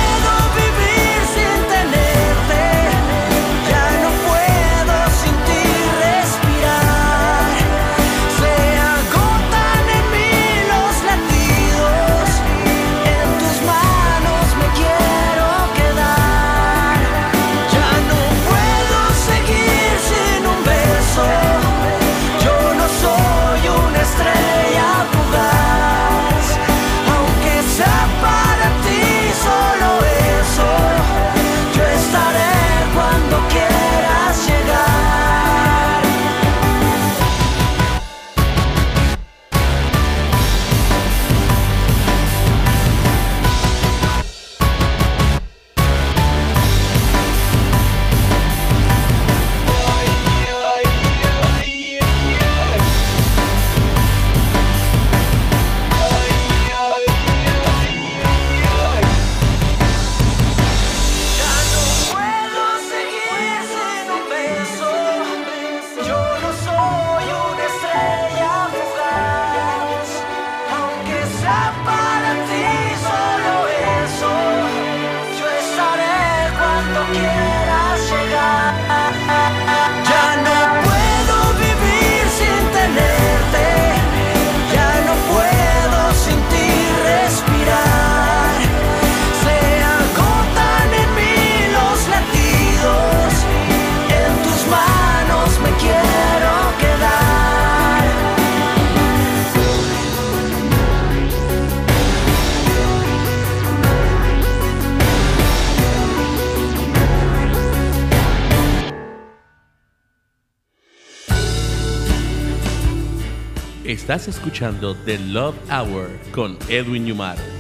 Estás 114.16 114.38
escuchando 114.38 114.96
The 115.04 115.20
Love 115.20 115.58
Hour 115.70 116.08
con 116.32 116.58
Edwin 116.70 117.06
Yumar. 117.06 117.55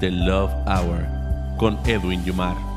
The 0.00 0.10
Love 0.12 0.52
Hour 0.66 1.06
con 1.56 1.76
Edwin 1.84 2.24
Yumar. 2.24 2.67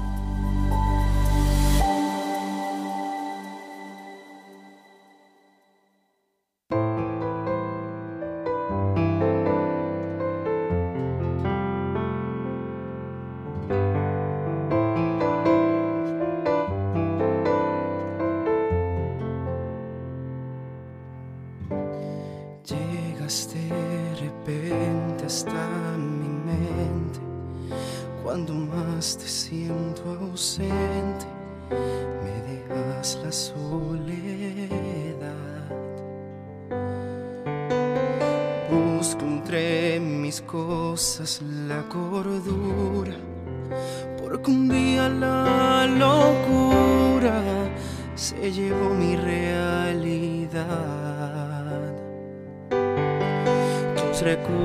Recuerdos 54.21 54.61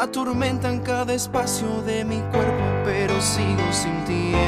atormentan 0.00 0.80
cada 0.80 1.12
espacio 1.14 1.82
de 1.82 2.04
mi 2.04 2.20
cuerpo, 2.32 2.64
pero 2.84 3.20
sigo 3.20 3.72
sintiendo 3.72 4.42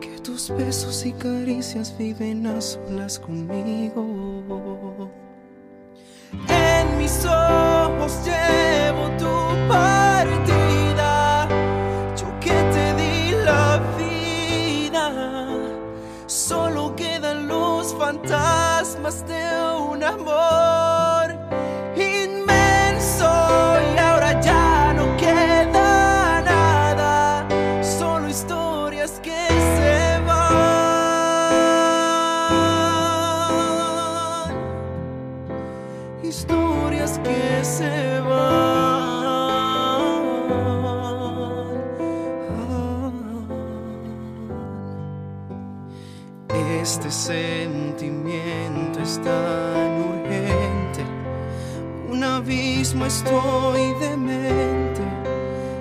que 0.00 0.18
tus 0.20 0.50
besos 0.50 1.04
y 1.04 1.12
caricias 1.12 1.96
viven 1.96 2.46
a 2.46 2.60
solas 2.60 3.18
conmigo. 3.18 4.19
Estoy 53.04 53.92
demente, 54.00 55.02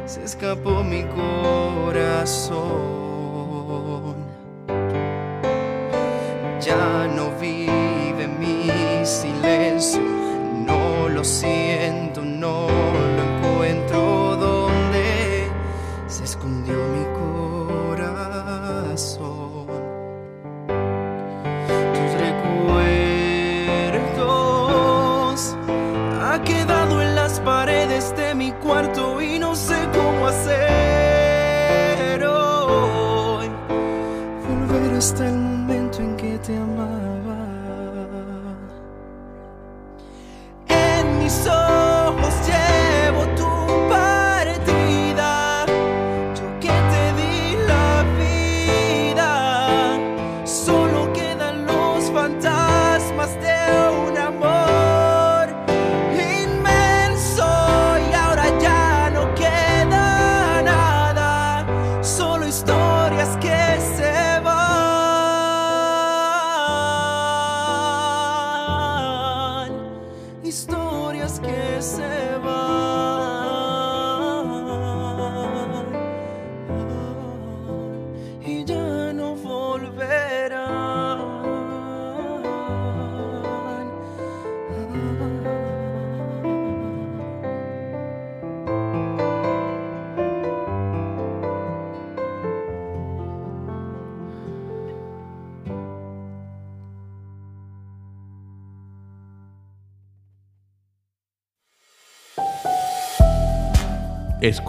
se 0.05 0.21
escapó 0.25 0.83
mi 0.83 1.03
corazón. 1.03 2.59
Ya 6.59 7.07
no 7.15 7.31
vive 7.39 7.58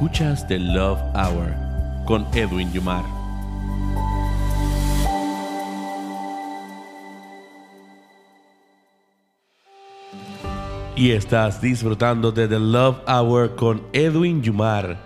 Escuchas 0.01 0.49
The 0.49 0.59
Love 0.59 0.99
Hour 1.15 1.55
con 2.07 2.27
Edwin 2.33 2.73
Yumar. 2.73 3.05
Y 10.97 11.11
estás 11.11 11.61
disfrutando 11.61 12.33
de 12.33 12.49
The 12.49 12.59
Love 12.59 12.97
Hour 13.07 13.57
con 13.57 13.83
Edwin 13.93 14.41
Yumar. 14.41 14.97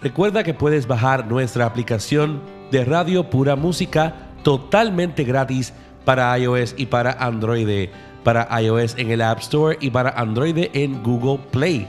Recuerda 0.00 0.42
que 0.42 0.54
puedes 0.54 0.86
bajar 0.86 1.26
nuestra 1.26 1.66
aplicación 1.66 2.40
de 2.70 2.86
Radio 2.86 3.28
Pura 3.28 3.56
Música 3.56 4.14
totalmente 4.42 5.24
gratis 5.24 5.74
para 6.06 6.38
iOS 6.38 6.76
y 6.78 6.86
para 6.86 7.12
Android. 7.12 7.90
Para 8.24 8.48
iOS 8.58 8.96
en 8.96 9.10
el 9.10 9.20
App 9.20 9.40
Store 9.40 9.76
y 9.82 9.90
para 9.90 10.08
Android 10.08 10.70
en 10.72 11.02
Google 11.02 11.40
Play. 11.50 11.86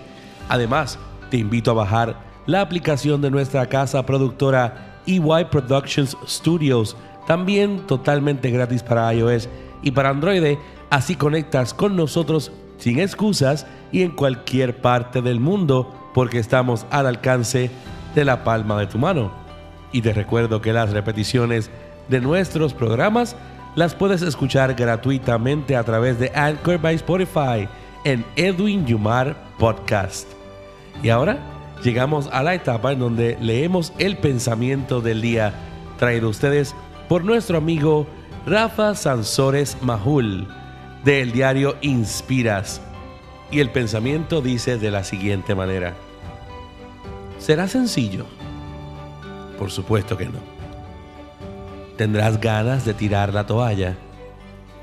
Además, 0.49 0.99
te 1.29 1.37
invito 1.37 1.71
a 1.71 1.75
bajar 1.75 2.30
la 2.45 2.61
aplicación 2.61 3.21
de 3.21 3.31
nuestra 3.31 3.67
casa 3.67 4.05
productora 4.05 5.01
EY 5.05 5.45
Productions 5.49 6.17
Studios, 6.27 6.95
también 7.27 7.85
totalmente 7.87 8.49
gratis 8.49 8.83
para 8.83 9.13
iOS 9.13 9.49
y 9.81 9.91
para 9.91 10.09
Android. 10.09 10.57
Así 10.89 11.15
conectas 11.15 11.73
con 11.73 11.95
nosotros 11.95 12.51
sin 12.77 12.99
excusas 12.99 13.65
y 13.91 14.01
en 14.01 14.11
cualquier 14.11 14.81
parte 14.81 15.21
del 15.21 15.39
mundo 15.39 15.93
porque 16.13 16.39
estamos 16.39 16.85
al 16.89 17.07
alcance 17.07 17.71
de 18.15 18.25
la 18.25 18.43
palma 18.43 18.79
de 18.79 18.87
tu 18.87 18.97
mano. 18.97 19.31
Y 19.91 20.01
te 20.01 20.13
recuerdo 20.13 20.61
que 20.61 20.73
las 20.73 20.91
repeticiones 20.91 21.69
de 22.09 22.19
nuestros 22.19 22.73
programas 22.73 23.35
las 23.75 23.95
puedes 23.95 24.21
escuchar 24.21 24.73
gratuitamente 24.73 25.75
a 25.75 25.83
través 25.83 26.19
de 26.19 26.31
Anchor 26.35 26.79
by 26.79 26.95
Spotify 26.95 27.67
en 28.03 28.25
Edwin 28.35 28.85
Yumar 28.85 29.35
Podcast. 29.57 30.27
Y 31.03 31.09
ahora 31.09 31.37
llegamos 31.83 32.29
a 32.31 32.43
la 32.43 32.53
etapa 32.53 32.91
en 32.91 32.99
donde 32.99 33.37
leemos 33.41 33.93
el 33.97 34.17
pensamiento 34.17 35.01
del 35.01 35.21
día 35.21 35.53
traído 35.97 36.29
ustedes 36.29 36.75
por 37.07 37.23
nuestro 37.23 37.57
amigo 37.57 38.07
Rafa 38.45 38.95
Sansores 38.95 39.77
Majul. 39.81 40.47
del 41.03 41.31
diario 41.31 41.77
Inspiras. 41.81 42.81
Y 43.51 43.59
el 43.59 43.69
pensamiento 43.69 44.41
dice 44.41 44.77
de 44.77 44.91
la 44.91 45.03
siguiente 45.03 45.55
manera. 45.55 45.95
¿Será 47.37 47.67
sencillo? 47.67 48.25
Por 49.57 49.71
supuesto 49.71 50.15
que 50.15 50.25
no. 50.25 50.39
¿Tendrás 51.97 52.39
ganas 52.39 52.85
de 52.85 52.93
tirar 52.93 53.33
la 53.33 53.45
toalla? 53.45 53.97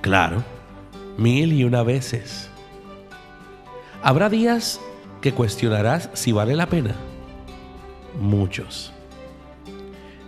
Claro, 0.00 0.42
mil 1.16 1.52
y 1.52 1.64
una 1.64 1.82
veces. 1.82 2.50
¿Habrá 4.02 4.28
días 4.28 4.80
que 5.20 5.32
cuestionarás 5.32 6.10
si 6.12 6.32
vale 6.32 6.54
la 6.54 6.66
pena? 6.68 6.94
Muchos. 8.20 8.92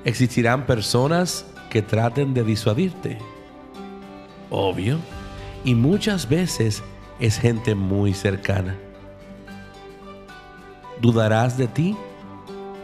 ¿Existirán 0.05 0.67
personas 0.67 1.47
que 1.69 1.83
traten 1.83 2.35
de 2.35 2.45
disuadirte? 2.45 3.19
Obvio. 4.51 4.99
Y 5.65 5.75
muchas 5.75 6.29
veces 6.29 6.83
es 7.19 7.39
gente 7.39 7.75
muy 7.75 8.15
cercana. 8.15 8.77
¿Dudarás 11.01 11.57
de 11.57 11.69
ti? 11.69 11.97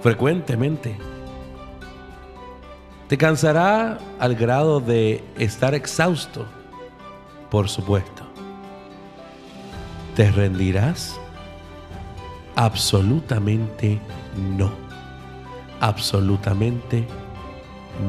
Frecuentemente. 0.03 0.97
¿Te 3.09 3.17
cansará 3.17 3.99
al 4.19 4.35
grado 4.35 4.81
de 4.81 5.25
estar 5.39 5.75
exhausto? 5.75 6.47
Por 7.51 7.69
supuesto. 7.69 8.25
¿Te 10.15 10.31
rendirás? 10.31 11.19
Absolutamente 12.57 14.01
no. 14.57 14.71
Absolutamente 15.81 17.07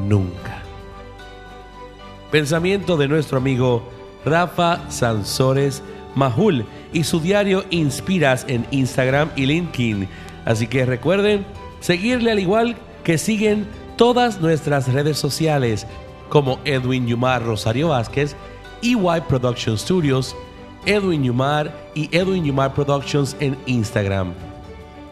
nunca. 0.08 0.62
Pensamiento 2.30 2.96
de 2.96 3.08
nuestro 3.08 3.38
amigo 3.38 3.88
Rafa 4.24 4.80
Sansores 4.90 5.82
Mahul 6.14 6.64
y 6.92 7.04
su 7.04 7.20
diario 7.20 7.64
Inspiras 7.70 8.44
en 8.48 8.66
Instagram 8.70 9.30
y 9.36 9.46
LinkedIn. 9.46 10.08
Así 10.44 10.66
que 10.66 10.86
recuerden 10.86 11.46
seguirle 11.80 12.32
al 12.32 12.38
igual 12.38 12.76
que 13.04 13.18
siguen 13.18 13.66
todas 13.96 14.40
nuestras 14.40 14.92
redes 14.92 15.18
sociales 15.18 15.86
como 16.28 16.58
Edwin 16.64 17.06
Yumar 17.06 17.44
Rosario 17.44 17.88
Vázquez, 17.88 18.34
EY 18.82 19.22
Production 19.28 19.78
Studios, 19.78 20.34
Edwin 20.88 21.22
Yumar 21.22 21.70
y 21.94 22.08
Edwin 22.16 22.46
Yumar 22.46 22.72
Productions 22.72 23.36
en 23.40 23.58
Instagram. 23.66 24.32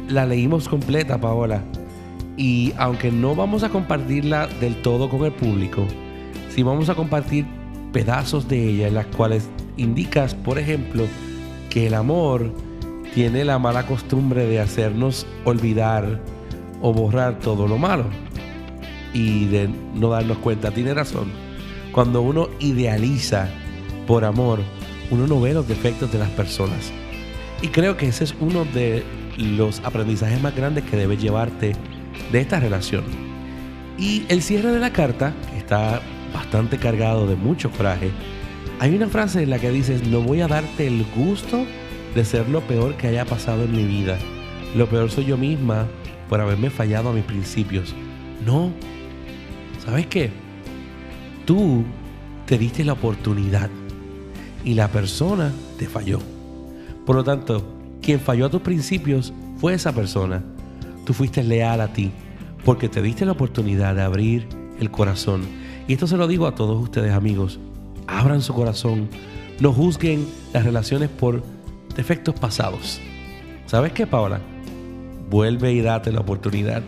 la 0.09 0.25
leímos 0.27 0.69
completa, 0.69 1.21
Paola, 1.21 1.63
y 2.37 2.73
aunque 2.79 3.11
no 3.11 3.35
vamos 3.35 3.65
a 3.65 3.69
compartirla 3.69 4.47
del 4.61 4.81
todo 4.81 5.09
con 5.09 5.25
el 5.25 5.33
público, 5.33 5.87
sí 6.51 6.63
vamos 6.63 6.89
a 6.89 6.95
compartir 6.95 7.45
pedazos 7.93 8.49
de 8.49 8.69
ella 8.69 8.89
en 8.89 8.95
las 8.95 9.07
cuales 9.07 9.49
indicas, 9.77 10.35
por 10.35 10.59
ejemplo, 10.59 11.05
que 11.69 11.89
el 11.89 11.95
amor 11.95 12.53
tiene 13.15 13.45
la 13.45 13.59
mala 13.59 13.87
costumbre 13.87 14.47
de 14.47 14.61
hacernos 14.61 15.27
olvidar 15.45 16.21
o 16.81 16.93
borrar 16.93 17.39
todo 17.39 17.67
lo 17.67 17.79
malo 17.79 18.05
y 19.13 19.47
de 19.47 19.69
no 19.95 20.11
darnos 20.11 20.39
cuenta. 20.39 20.71
Tiene 20.71 20.95
razón. 20.95 21.31
Cuando 21.93 22.23
uno 22.23 22.49
idealiza 22.61 23.49
por 24.07 24.25
amor, 24.25 24.61
uno 25.11 25.27
no 25.27 25.41
ve 25.41 25.55
los 25.55 25.67
defectos 25.67 26.13
de 26.13 26.19
las 26.19 26.31
personas. 26.31 26.93
Y 27.63 27.69
creo 27.69 27.97
que 27.97 28.09
ese 28.09 28.25
es 28.25 28.35
uno 28.41 28.65
de 28.67 29.03
los 29.37 29.81
aprendizajes 29.81 30.41
más 30.41 30.55
grandes 30.55 30.85
que 30.85 30.97
debes 30.97 31.21
llevarte 31.21 31.75
de 32.31 32.41
esta 32.41 32.61
relación. 32.61 33.05
Y 33.99 34.25
el 34.29 34.43
cierre 34.43 34.71
de 34.71 34.79
la 34.79 34.93
carta, 34.93 35.35
está 35.57 36.01
bastante 36.33 36.79
cargado 36.79 37.27
de 37.27 37.37
mucho 37.37 37.71
coraje, 37.71 38.11
hay 38.81 38.95
una 38.95 39.09
frase 39.09 39.43
en 39.43 39.51
la 39.51 39.59
que 39.59 39.71
dices, 39.71 40.07
no 40.07 40.21
voy 40.21 40.41
a 40.41 40.47
darte 40.47 40.87
el 40.87 41.05
gusto 41.17 41.65
de 42.15 42.25
ser 42.25 42.49
lo 42.49 42.61
peor 42.63 42.97
que 42.97 43.09
haya 43.09 43.25
pasado 43.25 43.65
en 43.65 43.73
mi 43.73 43.85
vida. 43.85 44.19
Lo 44.75 44.89
peor 44.89 45.11
soy 45.11 45.27
yo 45.27 45.37
misma 45.37 45.87
por 46.29 46.41
haberme 46.41 46.71
fallado 46.71 47.11
a 47.11 47.13
mis 47.13 47.25
principios. 47.25 47.95
No, 48.45 48.71
¿sabes 49.85 50.07
qué? 50.07 50.31
Tú 51.45 51.85
te 52.47 52.59
diste 52.59 52.85
la 52.85 52.93
oportunidad 52.93 53.71
y 54.65 54.75
la 54.75 54.89
persona 54.89 55.53
te 55.79 55.87
falló. 55.87 56.21
Por 57.07 57.17
lo 57.17 57.25
tanto, 57.25 57.67
quien 58.03 58.21
falló 58.21 58.47
a 58.47 58.51
tus 58.51 58.61
principios 58.61 59.33
fue 59.59 59.75
esa 59.75 59.93
persona. 59.93 60.43
Tú 61.05 61.15
fuiste 61.15 61.43
leal 61.43 61.81
a 61.81 61.93
ti 61.93 62.11
porque 62.65 62.89
te 62.89 63.01
diste 63.01 63.25
la 63.25 63.33
oportunidad 63.33 63.95
de 63.95 64.03
abrir 64.03 64.47
el 64.79 64.91
corazón. 64.91 65.43
Y 65.87 65.95
esto 65.95 66.07
se 66.07 66.17
lo 66.17 66.29
digo 66.29 66.47
a 66.47 66.55
todos 66.55 66.83
ustedes 66.83 67.13
amigos. 67.13 67.59
Abran 68.07 68.43
su 68.43 68.53
corazón. 68.53 69.09
No 69.61 69.73
juzguen 69.73 70.27
las 70.53 70.65
relaciones 70.65 71.09
por 71.09 71.43
defectos 71.99 72.37
pasados. 72.37 73.01
¿Sabes 73.67 73.93
qué, 73.93 74.07
Paola? 74.07 74.41
Vuelve 75.29 75.73
y 75.73 75.81
date 75.81 76.13
la 76.13 76.21
oportunidad. 76.21 76.81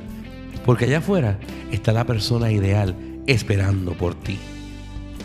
Porque 0.64 0.84
allá 0.84 0.98
afuera 0.98 1.36
está 1.72 1.92
la 1.92 2.04
persona 2.06 2.52
ideal 2.52 2.94
esperando 3.26 3.94
por 3.94 4.14
ti. 4.14 4.38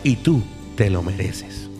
Y 0.02 0.16
tú 0.16 0.42
te 0.74 0.90
lo 0.90 1.04
mereces. 1.04 1.70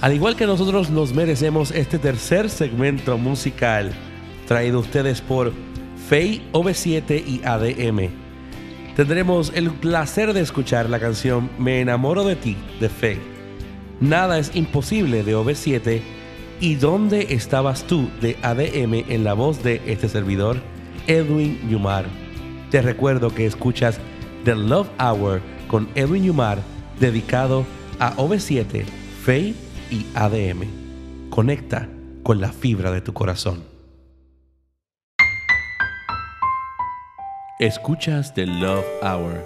Al 0.00 0.14
igual 0.14 0.34
que 0.34 0.46
nosotros 0.46 0.90
nos 0.90 1.14
merecemos 1.14 1.70
este 1.70 2.00
tercer 2.00 2.50
segmento 2.50 3.16
musical 3.18 3.92
traído 4.48 4.78
a 4.78 4.80
ustedes 4.80 5.20
por 5.20 5.52
Fey 6.08 6.42
OV7 6.52 7.22
y 7.24 7.40
ADM. 7.44 8.10
Tendremos 8.96 9.52
el 9.54 9.70
placer 9.70 10.32
de 10.32 10.40
escuchar 10.40 10.90
la 10.90 10.98
canción 10.98 11.50
Me 11.56 11.80
enamoro 11.80 12.24
de 12.24 12.34
ti 12.34 12.56
de 12.80 12.88
Fey. 12.88 13.20
Nada 14.00 14.40
es 14.40 14.56
imposible 14.56 15.22
de 15.22 15.36
OV7 15.36 16.17
y 16.60 16.74
¿Dónde 16.74 17.34
estabas 17.34 17.84
tú 17.84 18.08
de 18.20 18.36
ADM 18.42 19.04
en 19.08 19.24
la 19.24 19.34
voz 19.34 19.62
de 19.62 19.80
este 19.86 20.08
servidor, 20.08 20.56
Edwin 21.06 21.58
Yumar? 21.68 22.06
Te 22.70 22.82
recuerdo 22.82 23.34
que 23.34 23.46
escuchas 23.46 24.00
The 24.44 24.54
Love 24.54 24.88
Hour 24.98 25.40
con 25.68 25.88
Edwin 25.94 26.24
Yumar 26.24 26.58
dedicado 26.98 27.64
a 27.98 28.14
OV7, 28.16 28.84
Faye 29.22 29.54
y 29.90 30.06
ADM. 30.14 31.30
Conecta 31.30 31.88
con 32.22 32.40
la 32.40 32.52
fibra 32.52 32.90
de 32.90 33.00
tu 33.00 33.12
corazón. 33.12 33.64
Escuchas 37.60 38.34
The 38.34 38.46
Love 38.46 38.86
Hour 39.02 39.44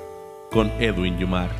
con 0.51 0.71
Edwin 0.81 1.19
Yumar. 1.19 1.51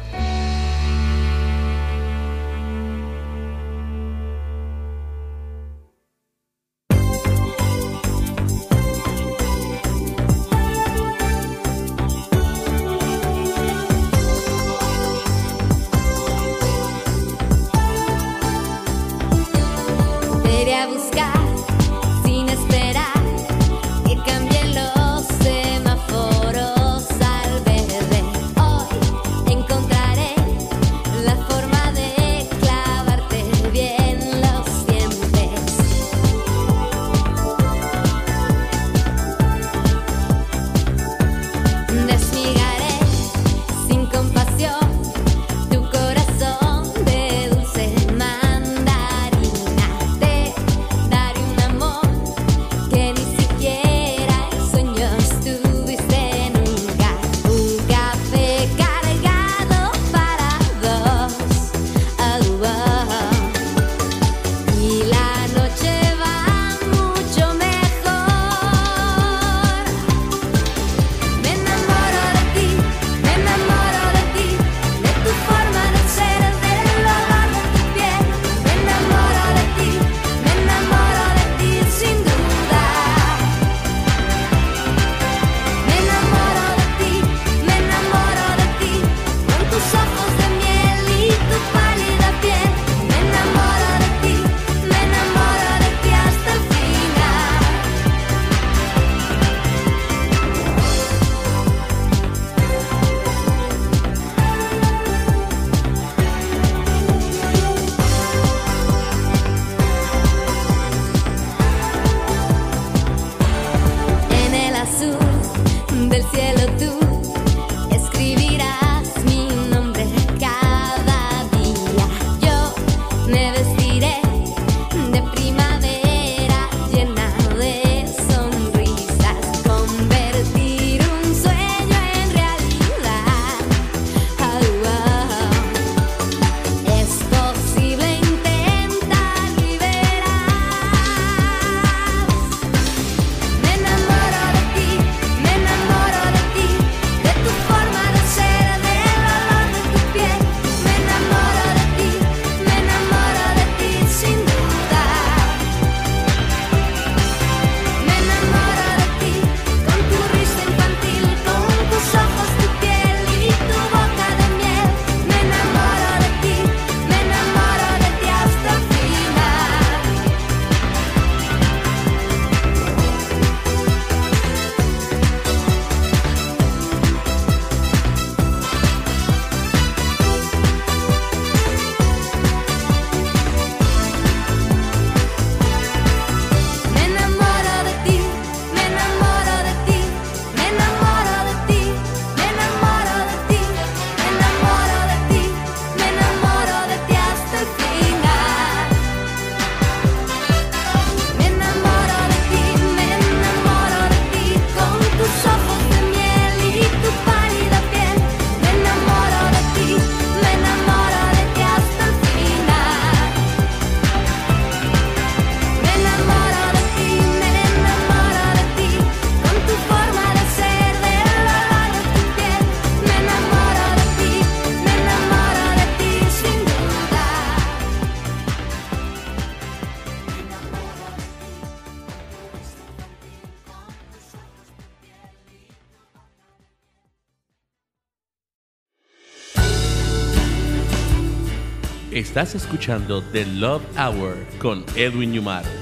Estás 242.33 242.55
escuchando 242.55 243.23
The 243.33 243.45
Love 243.45 243.83
Hour 243.99 244.35
con 244.59 244.87
Edwin 244.97 245.35
Yumar. 245.35 245.82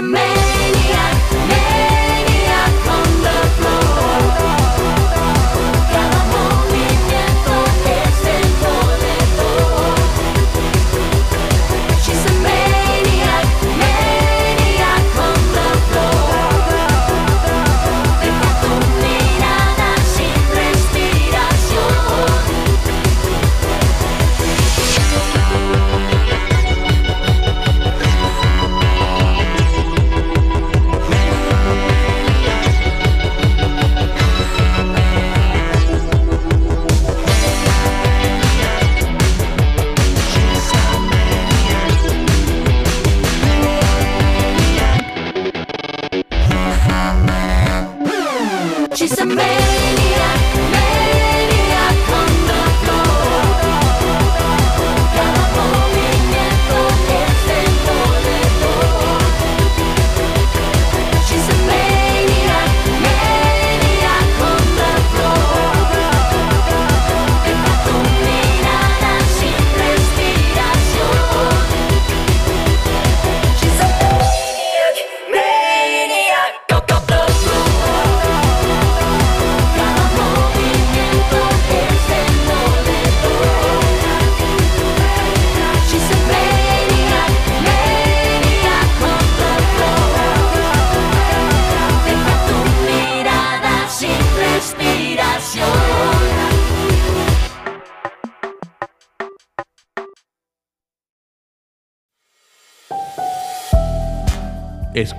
a 0.00 0.02
maniac. 0.02 1.19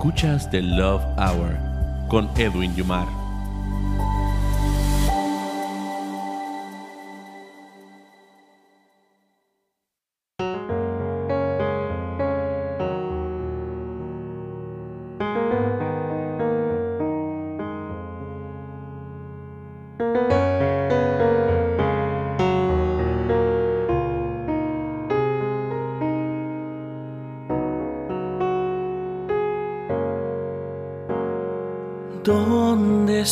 Escuchas 0.02 0.50
The 0.50 0.64
Love 0.64 1.04
Hour 1.16 1.60
con 2.08 2.28
Edwin 2.36 2.76
Yumar. 2.76 3.21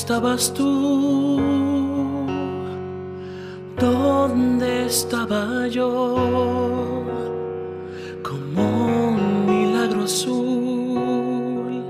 Estabas 0.10 0.52
tú? 0.56 1.40
¿Dónde 3.78 4.88
estaba 4.88 5.68
yo? 5.68 7.06
Como 8.24 8.64
un 9.10 9.46
milagro 9.46 10.06
azul, 10.06 11.84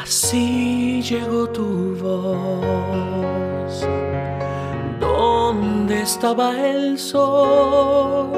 así 0.00 1.02
llegó 1.02 1.48
tu 1.48 1.96
voz. 1.96 3.84
¿Dónde 5.00 6.00
estaba 6.00 6.52
el 6.64 6.96
sol 6.96 8.30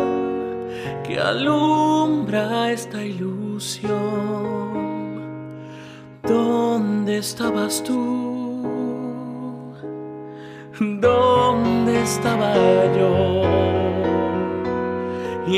que 1.05 1.21
alumbra 1.21 2.73
esta 2.73 3.05
ilusión. 3.05 4.01
¿Dónde 6.23 7.19
estabas 7.19 7.85
tú? 7.85 8.26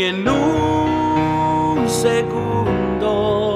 En 0.08 0.26
un 0.26 1.86
segundo 1.88 3.47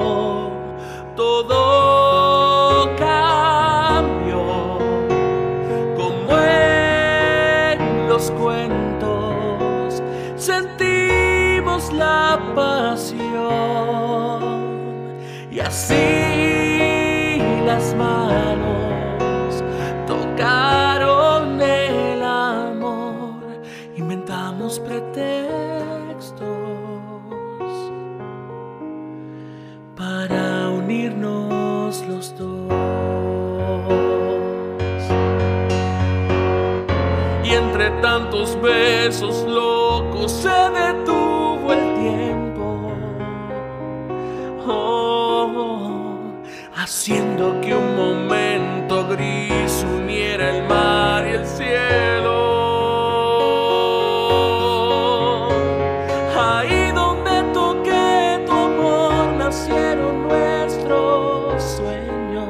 haciendo 46.92 47.58
que 47.62 47.74
un 47.74 47.96
momento 47.96 49.08
gris 49.08 49.82
uniera 49.96 50.50
el 50.54 50.68
mar 50.68 51.26
y 51.26 51.30
el 51.40 51.46
cielo. 51.46 52.38
Ahí 56.38 56.92
donde 56.94 57.34
toqué 57.54 58.44
tu 58.46 58.52
amor 58.52 59.24
nacieron 59.38 60.28
nuestros 60.28 61.62
sueños. 61.78 62.46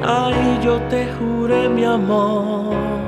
Ahí 0.00 0.60
yo 0.62 0.80
te 0.92 1.08
juré 1.14 1.68
mi 1.68 1.84
amor. 1.84 3.03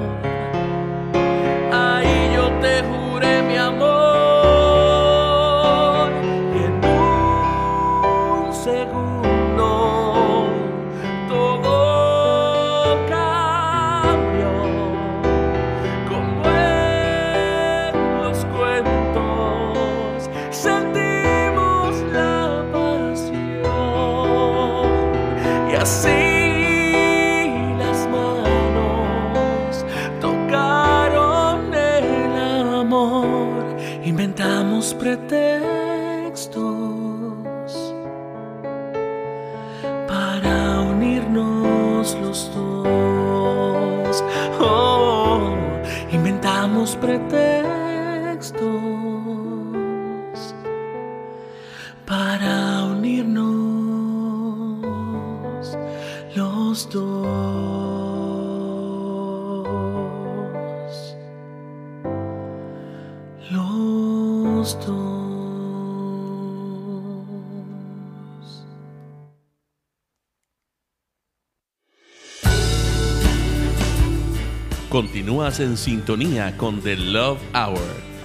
En 75.46 75.76
sintonía 75.76 76.56
con 76.56 76.80
The 76.80 76.96
Love 76.96 77.38
Hour 77.54 77.78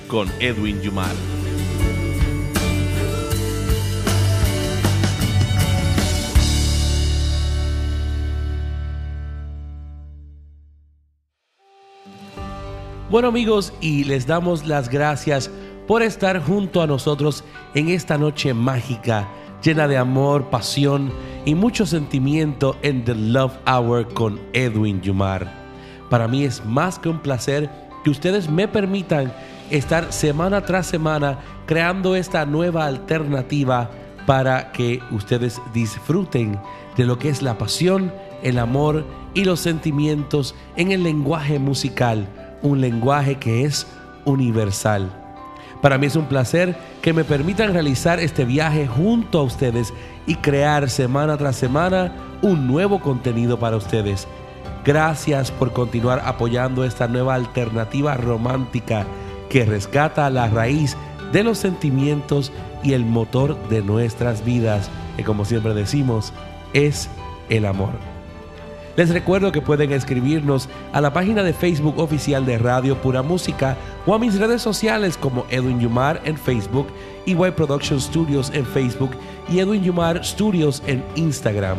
con 0.08 0.28
Edwin 0.40 0.82
Yumar. 0.82 1.14
Bueno 13.12 13.28
amigos, 13.28 13.72
y 13.80 14.04
les 14.04 14.26
damos 14.26 14.66
las 14.66 14.90
gracias 14.90 15.52
por 15.88 16.02
estar 16.02 16.42
junto 16.42 16.82
a 16.82 16.88
nosotros 16.88 17.44
en 17.76 17.90
esta 17.90 18.18
noche 18.18 18.56
mágica, 18.56 19.30
llena 19.64 19.88
de 19.88 19.98
amor, 19.98 20.50
pasión 20.50 21.14
y 21.46 21.54
mucho 21.54 21.86
sentimiento 21.86 22.78
en 22.82 23.06
The 23.06 23.14
Love 23.14 23.60
Hour 23.68 24.12
con 24.12 24.40
Edwin 24.54 25.02
Yumar. 25.02 25.61
Para 26.12 26.28
mí 26.28 26.44
es 26.44 26.66
más 26.66 27.00
que 27.00 27.08
un 27.08 27.20
placer 27.20 27.70
que 28.04 28.10
ustedes 28.10 28.50
me 28.50 28.68
permitan 28.68 29.32
estar 29.70 30.12
semana 30.12 30.66
tras 30.66 30.86
semana 30.86 31.40
creando 31.66 32.18
esta 32.18 32.46
nueva 32.46 32.86
alternativa 32.86 33.90
para 34.28 34.74
que 34.74 35.02
ustedes 35.12 35.62
disfruten 35.74 36.60
de 36.98 37.06
lo 37.06 37.18
que 37.18 37.30
es 37.30 37.42
la 37.42 37.58
pasión, 37.58 38.12
el 38.44 38.60
amor 38.60 39.06
y 39.34 39.46
los 39.46 39.62
sentimientos 39.62 40.54
en 40.76 40.92
el 40.92 41.02
lenguaje 41.02 41.60
musical, 41.60 42.28
un 42.62 42.82
lenguaje 42.82 43.36
que 43.36 43.64
es 43.64 43.88
universal. 44.26 45.10
Para 45.82 45.98
mí 45.98 46.08
es 46.08 46.18
un 46.18 46.26
placer 46.26 46.76
que 47.02 47.14
me 47.14 47.24
permitan 47.24 47.72
realizar 47.72 48.20
este 48.20 48.44
viaje 48.44 48.86
junto 48.86 49.40
a 49.40 49.44
ustedes 49.44 49.94
y 50.28 50.36
crear 50.36 50.90
semana 50.90 51.38
tras 51.38 51.56
semana 51.56 52.12
un 52.42 52.68
nuevo 52.68 53.00
contenido 53.00 53.58
para 53.58 53.78
ustedes. 53.78 54.28
Gracias 54.84 55.52
por 55.52 55.74
continuar 55.74 56.24
apoyando 56.26 56.84
esta 56.84 57.08
nueva 57.08 57.36
alternativa 57.36 58.16
romántica 58.16 59.06
que 59.50 59.64
rescata 59.66 60.30
la 60.30 60.48
raíz 60.48 60.98
de 61.32 61.44
los 61.44 61.60
sentimientos 61.60 62.52
y 62.84 62.94
el 62.94 63.06
motor 63.06 63.58
de 63.70 63.84
nuestras 63.84 64.44
vidas, 64.44 64.90
que 65.18 65.24
como 65.24 65.46
siempre 65.46 65.74
decimos, 65.74 66.34
es 66.74 67.10
el 67.50 67.66
amor. 67.66 67.92
Les 68.98 69.10
recuerdo 69.10 69.52
que 69.52 69.62
pueden 69.62 69.92
escribirnos 69.94 70.68
a 70.92 71.00
la 71.00 71.14
página 71.14 71.44
de 71.44 71.54
Facebook 71.54 72.00
oficial 72.00 72.46
de 72.46 72.58
Radio 72.58 72.98
Pura 73.02 73.22
Música 73.22 73.78
o 74.06 74.14
a 74.14 74.20
mis 74.20 74.38
redes 74.38 74.62
sociales 74.62 75.16
como 75.16 75.46
Edwin 75.50 75.80
Yumar 75.80 76.22
en 76.26 76.38
Facebook, 76.38 76.88
EY 77.26 77.52
Production 77.52 78.02
Studios 78.02 78.52
en 78.54 78.66
Facebook 78.66 79.12
y 79.50 79.60
Edwin 79.60 79.84
Yumar 79.84 80.26
Studios 80.26 80.84
en 80.88 81.04
Instagram. 81.16 81.78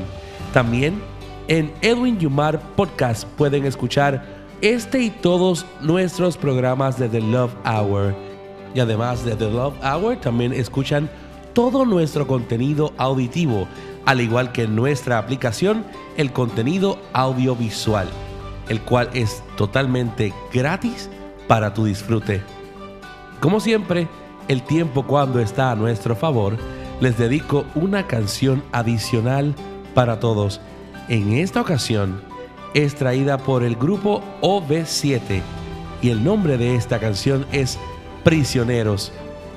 También 0.54 1.02
en 1.48 1.72
Edwin 1.80 2.18
Yumar 2.18 2.60
Podcast 2.76 3.24
pueden 3.36 3.64
escuchar 3.64 4.24
este 4.60 5.00
y 5.00 5.10
todos 5.10 5.66
nuestros 5.80 6.36
programas 6.36 6.98
de 6.98 7.08
The 7.08 7.20
Love 7.20 7.54
Hour. 7.64 8.14
Y 8.74 8.80
además 8.80 9.24
de 9.24 9.34
The 9.34 9.50
Love 9.50 9.74
Hour, 9.82 10.16
también 10.16 10.52
escuchan 10.52 11.10
todo 11.52 11.84
nuestro 11.84 12.26
contenido 12.26 12.92
auditivo, 12.96 13.66
al 14.06 14.20
igual 14.20 14.52
que 14.52 14.62
en 14.62 14.76
nuestra 14.76 15.18
aplicación, 15.18 15.84
el 16.16 16.32
contenido 16.32 16.98
audiovisual, 17.12 18.08
el 18.68 18.80
cual 18.82 19.10
es 19.12 19.42
totalmente 19.56 20.32
gratis 20.52 21.10
para 21.48 21.74
tu 21.74 21.84
disfrute. 21.84 22.42
Como 23.40 23.60
siempre, 23.60 24.08
el 24.48 24.62
tiempo 24.62 25.04
cuando 25.04 25.40
está 25.40 25.72
a 25.72 25.76
nuestro 25.76 26.14
favor, 26.14 26.56
les 27.00 27.18
dedico 27.18 27.64
una 27.74 28.06
canción 28.06 28.62
adicional 28.72 29.54
para 29.94 30.20
todos. 30.20 30.60
En 31.08 31.32
esta 31.32 31.60
ocasión 31.60 32.22
es 32.74 32.94
traída 32.94 33.38
por 33.38 33.64
el 33.64 33.74
grupo 33.74 34.22
OV7 34.40 35.42
y 36.00 36.10
el 36.10 36.22
nombre 36.22 36.56
de 36.56 36.76
esta 36.76 37.00
canción 37.00 37.44
es 37.50 37.78
Prisioneros. 38.22 39.12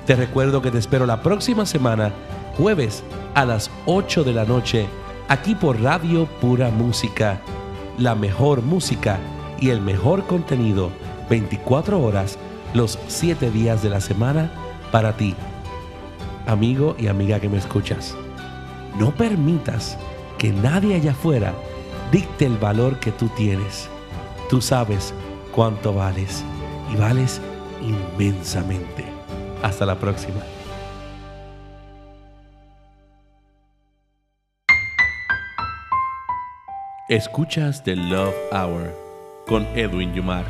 Te 0.06 0.16
recuerdo 0.16 0.60
que 0.60 0.72
te 0.72 0.78
espero 0.78 1.06
la 1.06 1.22
próxima 1.22 1.64
semana, 1.64 2.12
jueves 2.56 3.04
a 3.34 3.44
las 3.44 3.70
8 3.86 4.24
de 4.24 4.32
la 4.32 4.44
noche, 4.44 4.86
aquí 5.28 5.54
por 5.54 5.80
Radio 5.80 6.26
Pura 6.40 6.70
Música. 6.70 7.40
La 7.96 8.16
mejor 8.16 8.62
música 8.62 9.18
y 9.60 9.70
el 9.70 9.80
mejor 9.80 10.26
contenido, 10.26 10.90
24 11.30 12.02
horas, 12.02 12.38
los 12.74 12.98
siete 13.06 13.52
días 13.52 13.84
de 13.84 13.90
la 13.90 14.00
semana 14.00 14.50
para 14.90 15.16
ti. 15.16 15.34
Amigo 16.46 16.96
y 16.98 17.06
amiga 17.06 17.38
que 17.38 17.48
me 17.48 17.58
escuchas, 17.58 18.16
no 18.98 19.14
permitas 19.14 19.96
que 20.38 20.50
nadie 20.52 20.96
allá 20.96 21.12
afuera 21.12 21.54
dicte 22.12 22.46
el 22.46 22.56
valor 22.56 23.00
que 23.00 23.12
tú 23.12 23.28
tienes. 23.30 23.88
Tú 24.48 24.60
sabes 24.60 25.12
cuánto 25.54 25.94
vales 25.94 26.44
y 26.92 26.96
vales 26.96 27.40
inmensamente. 27.82 29.04
Hasta 29.62 29.86
la 29.86 29.96
próxima. 29.96 30.40
Escuchas 37.08 37.84
The 37.84 37.94
Love 37.94 38.34
Hour 38.52 38.92
con 39.46 39.64
Edwin 39.76 40.12
Yumar. 40.12 40.44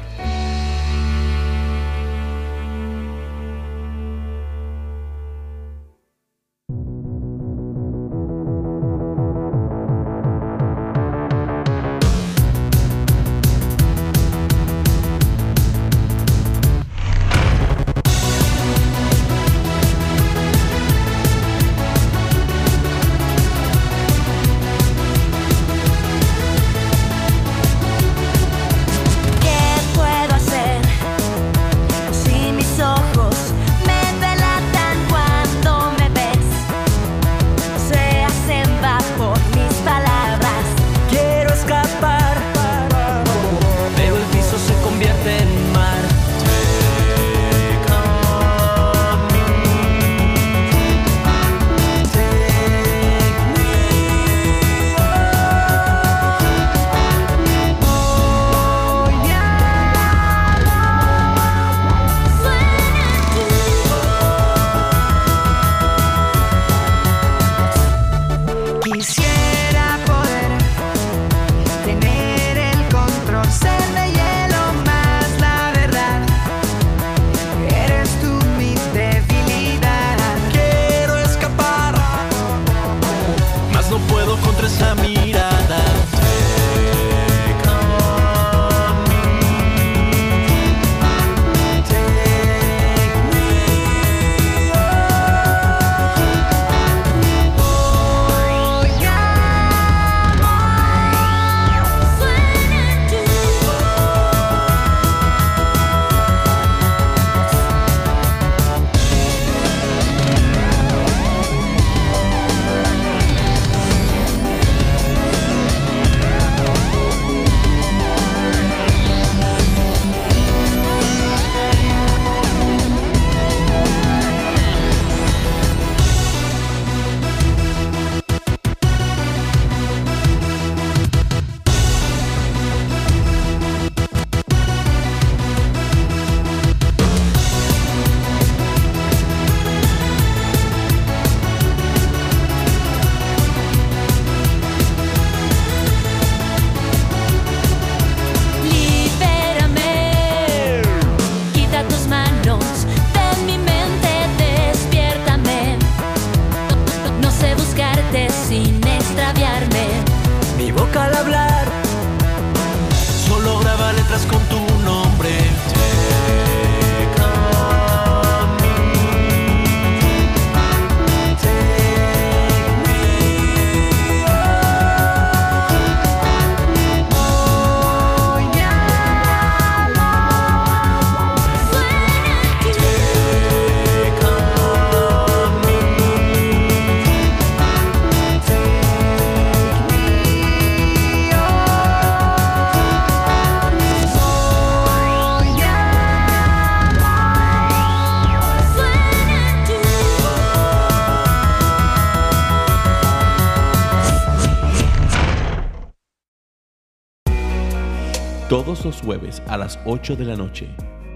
Todos 208.67 208.85
los 208.85 209.01
jueves 209.01 209.41
a 209.47 209.57
las 209.57 209.79
8 209.85 210.17
de 210.17 210.25
la 210.25 210.35
noche, 210.35 210.67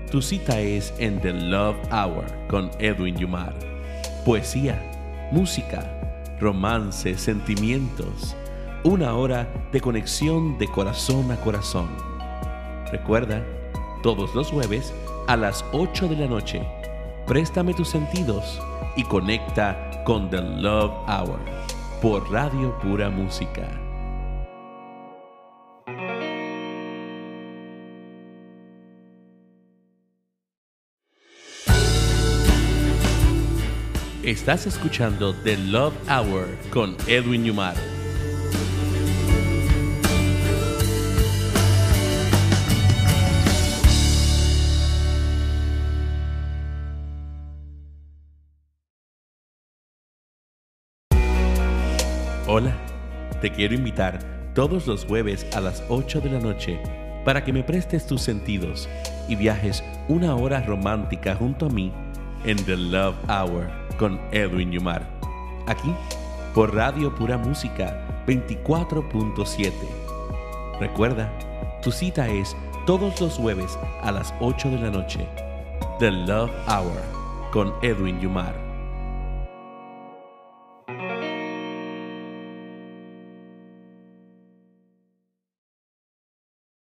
tu 0.08 0.22
cita 0.22 0.60
es 0.60 0.94
en 0.98 1.20
The 1.20 1.32
Love 1.32 1.78
Hour 1.90 2.24
con 2.46 2.70
Edwin 2.78 3.16
Yumar. 3.16 3.52
Poesía, 4.24 4.80
música, 5.32 5.84
romance, 6.38 7.18
sentimientos. 7.18 8.36
Una 8.84 9.14
hora 9.16 9.48
de 9.72 9.80
conexión 9.80 10.58
de 10.58 10.68
corazón 10.68 11.32
a 11.32 11.40
corazón. 11.40 11.88
Recuerda, 12.92 13.44
todos 14.04 14.32
los 14.32 14.48
jueves 14.52 14.94
a 15.26 15.36
las 15.36 15.64
8 15.72 16.06
de 16.06 16.16
la 16.18 16.28
noche, 16.28 16.64
préstame 17.26 17.74
tus 17.74 17.88
sentidos 17.88 18.62
y 18.94 19.02
conecta 19.02 20.04
con 20.04 20.30
The 20.30 20.40
Love 20.40 20.92
Hour 21.08 21.40
por 22.00 22.30
Radio 22.30 22.78
Pura 22.78 23.10
Música. 23.10 23.79
Estás 34.30 34.64
escuchando 34.64 35.34
The 35.42 35.56
Love 35.56 35.92
Hour 36.08 36.46
con 36.72 36.96
Edwin 37.08 37.42
Newmar. 37.42 37.74
Hola, 52.46 52.72
te 53.40 53.50
quiero 53.50 53.74
invitar 53.74 54.52
todos 54.54 54.86
los 54.86 55.06
jueves 55.06 55.44
a 55.56 55.60
las 55.60 55.82
8 55.88 56.20
de 56.20 56.30
la 56.30 56.38
noche 56.38 56.80
para 57.24 57.42
que 57.42 57.52
me 57.52 57.64
prestes 57.64 58.06
tus 58.06 58.22
sentidos 58.22 58.88
y 59.28 59.34
viajes 59.34 59.82
una 60.06 60.36
hora 60.36 60.60
romántica 60.60 61.34
junto 61.34 61.66
a 61.66 61.70
mí 61.70 61.92
en 62.44 62.64
The 62.64 62.76
Love 62.76 63.16
Hour 63.28 63.79
con 64.00 64.18
Edwin 64.32 64.72
Yumar. 64.72 65.06
Aquí 65.66 65.94
por 66.54 66.74
Radio 66.74 67.14
Pura 67.14 67.36
Música 67.36 68.24
24.7. 68.26 69.72
Recuerda, 70.80 71.30
tu 71.82 71.92
cita 71.92 72.26
es 72.26 72.56
todos 72.86 73.20
los 73.20 73.34
jueves 73.34 73.78
a 74.00 74.10
las 74.10 74.32
8 74.40 74.70
de 74.70 74.78
la 74.78 74.90
noche. 74.90 75.28
The 75.98 76.10
Love 76.10 76.50
Hour 76.66 77.02
con 77.52 77.74
Edwin 77.82 78.18
Yumar. 78.20 78.69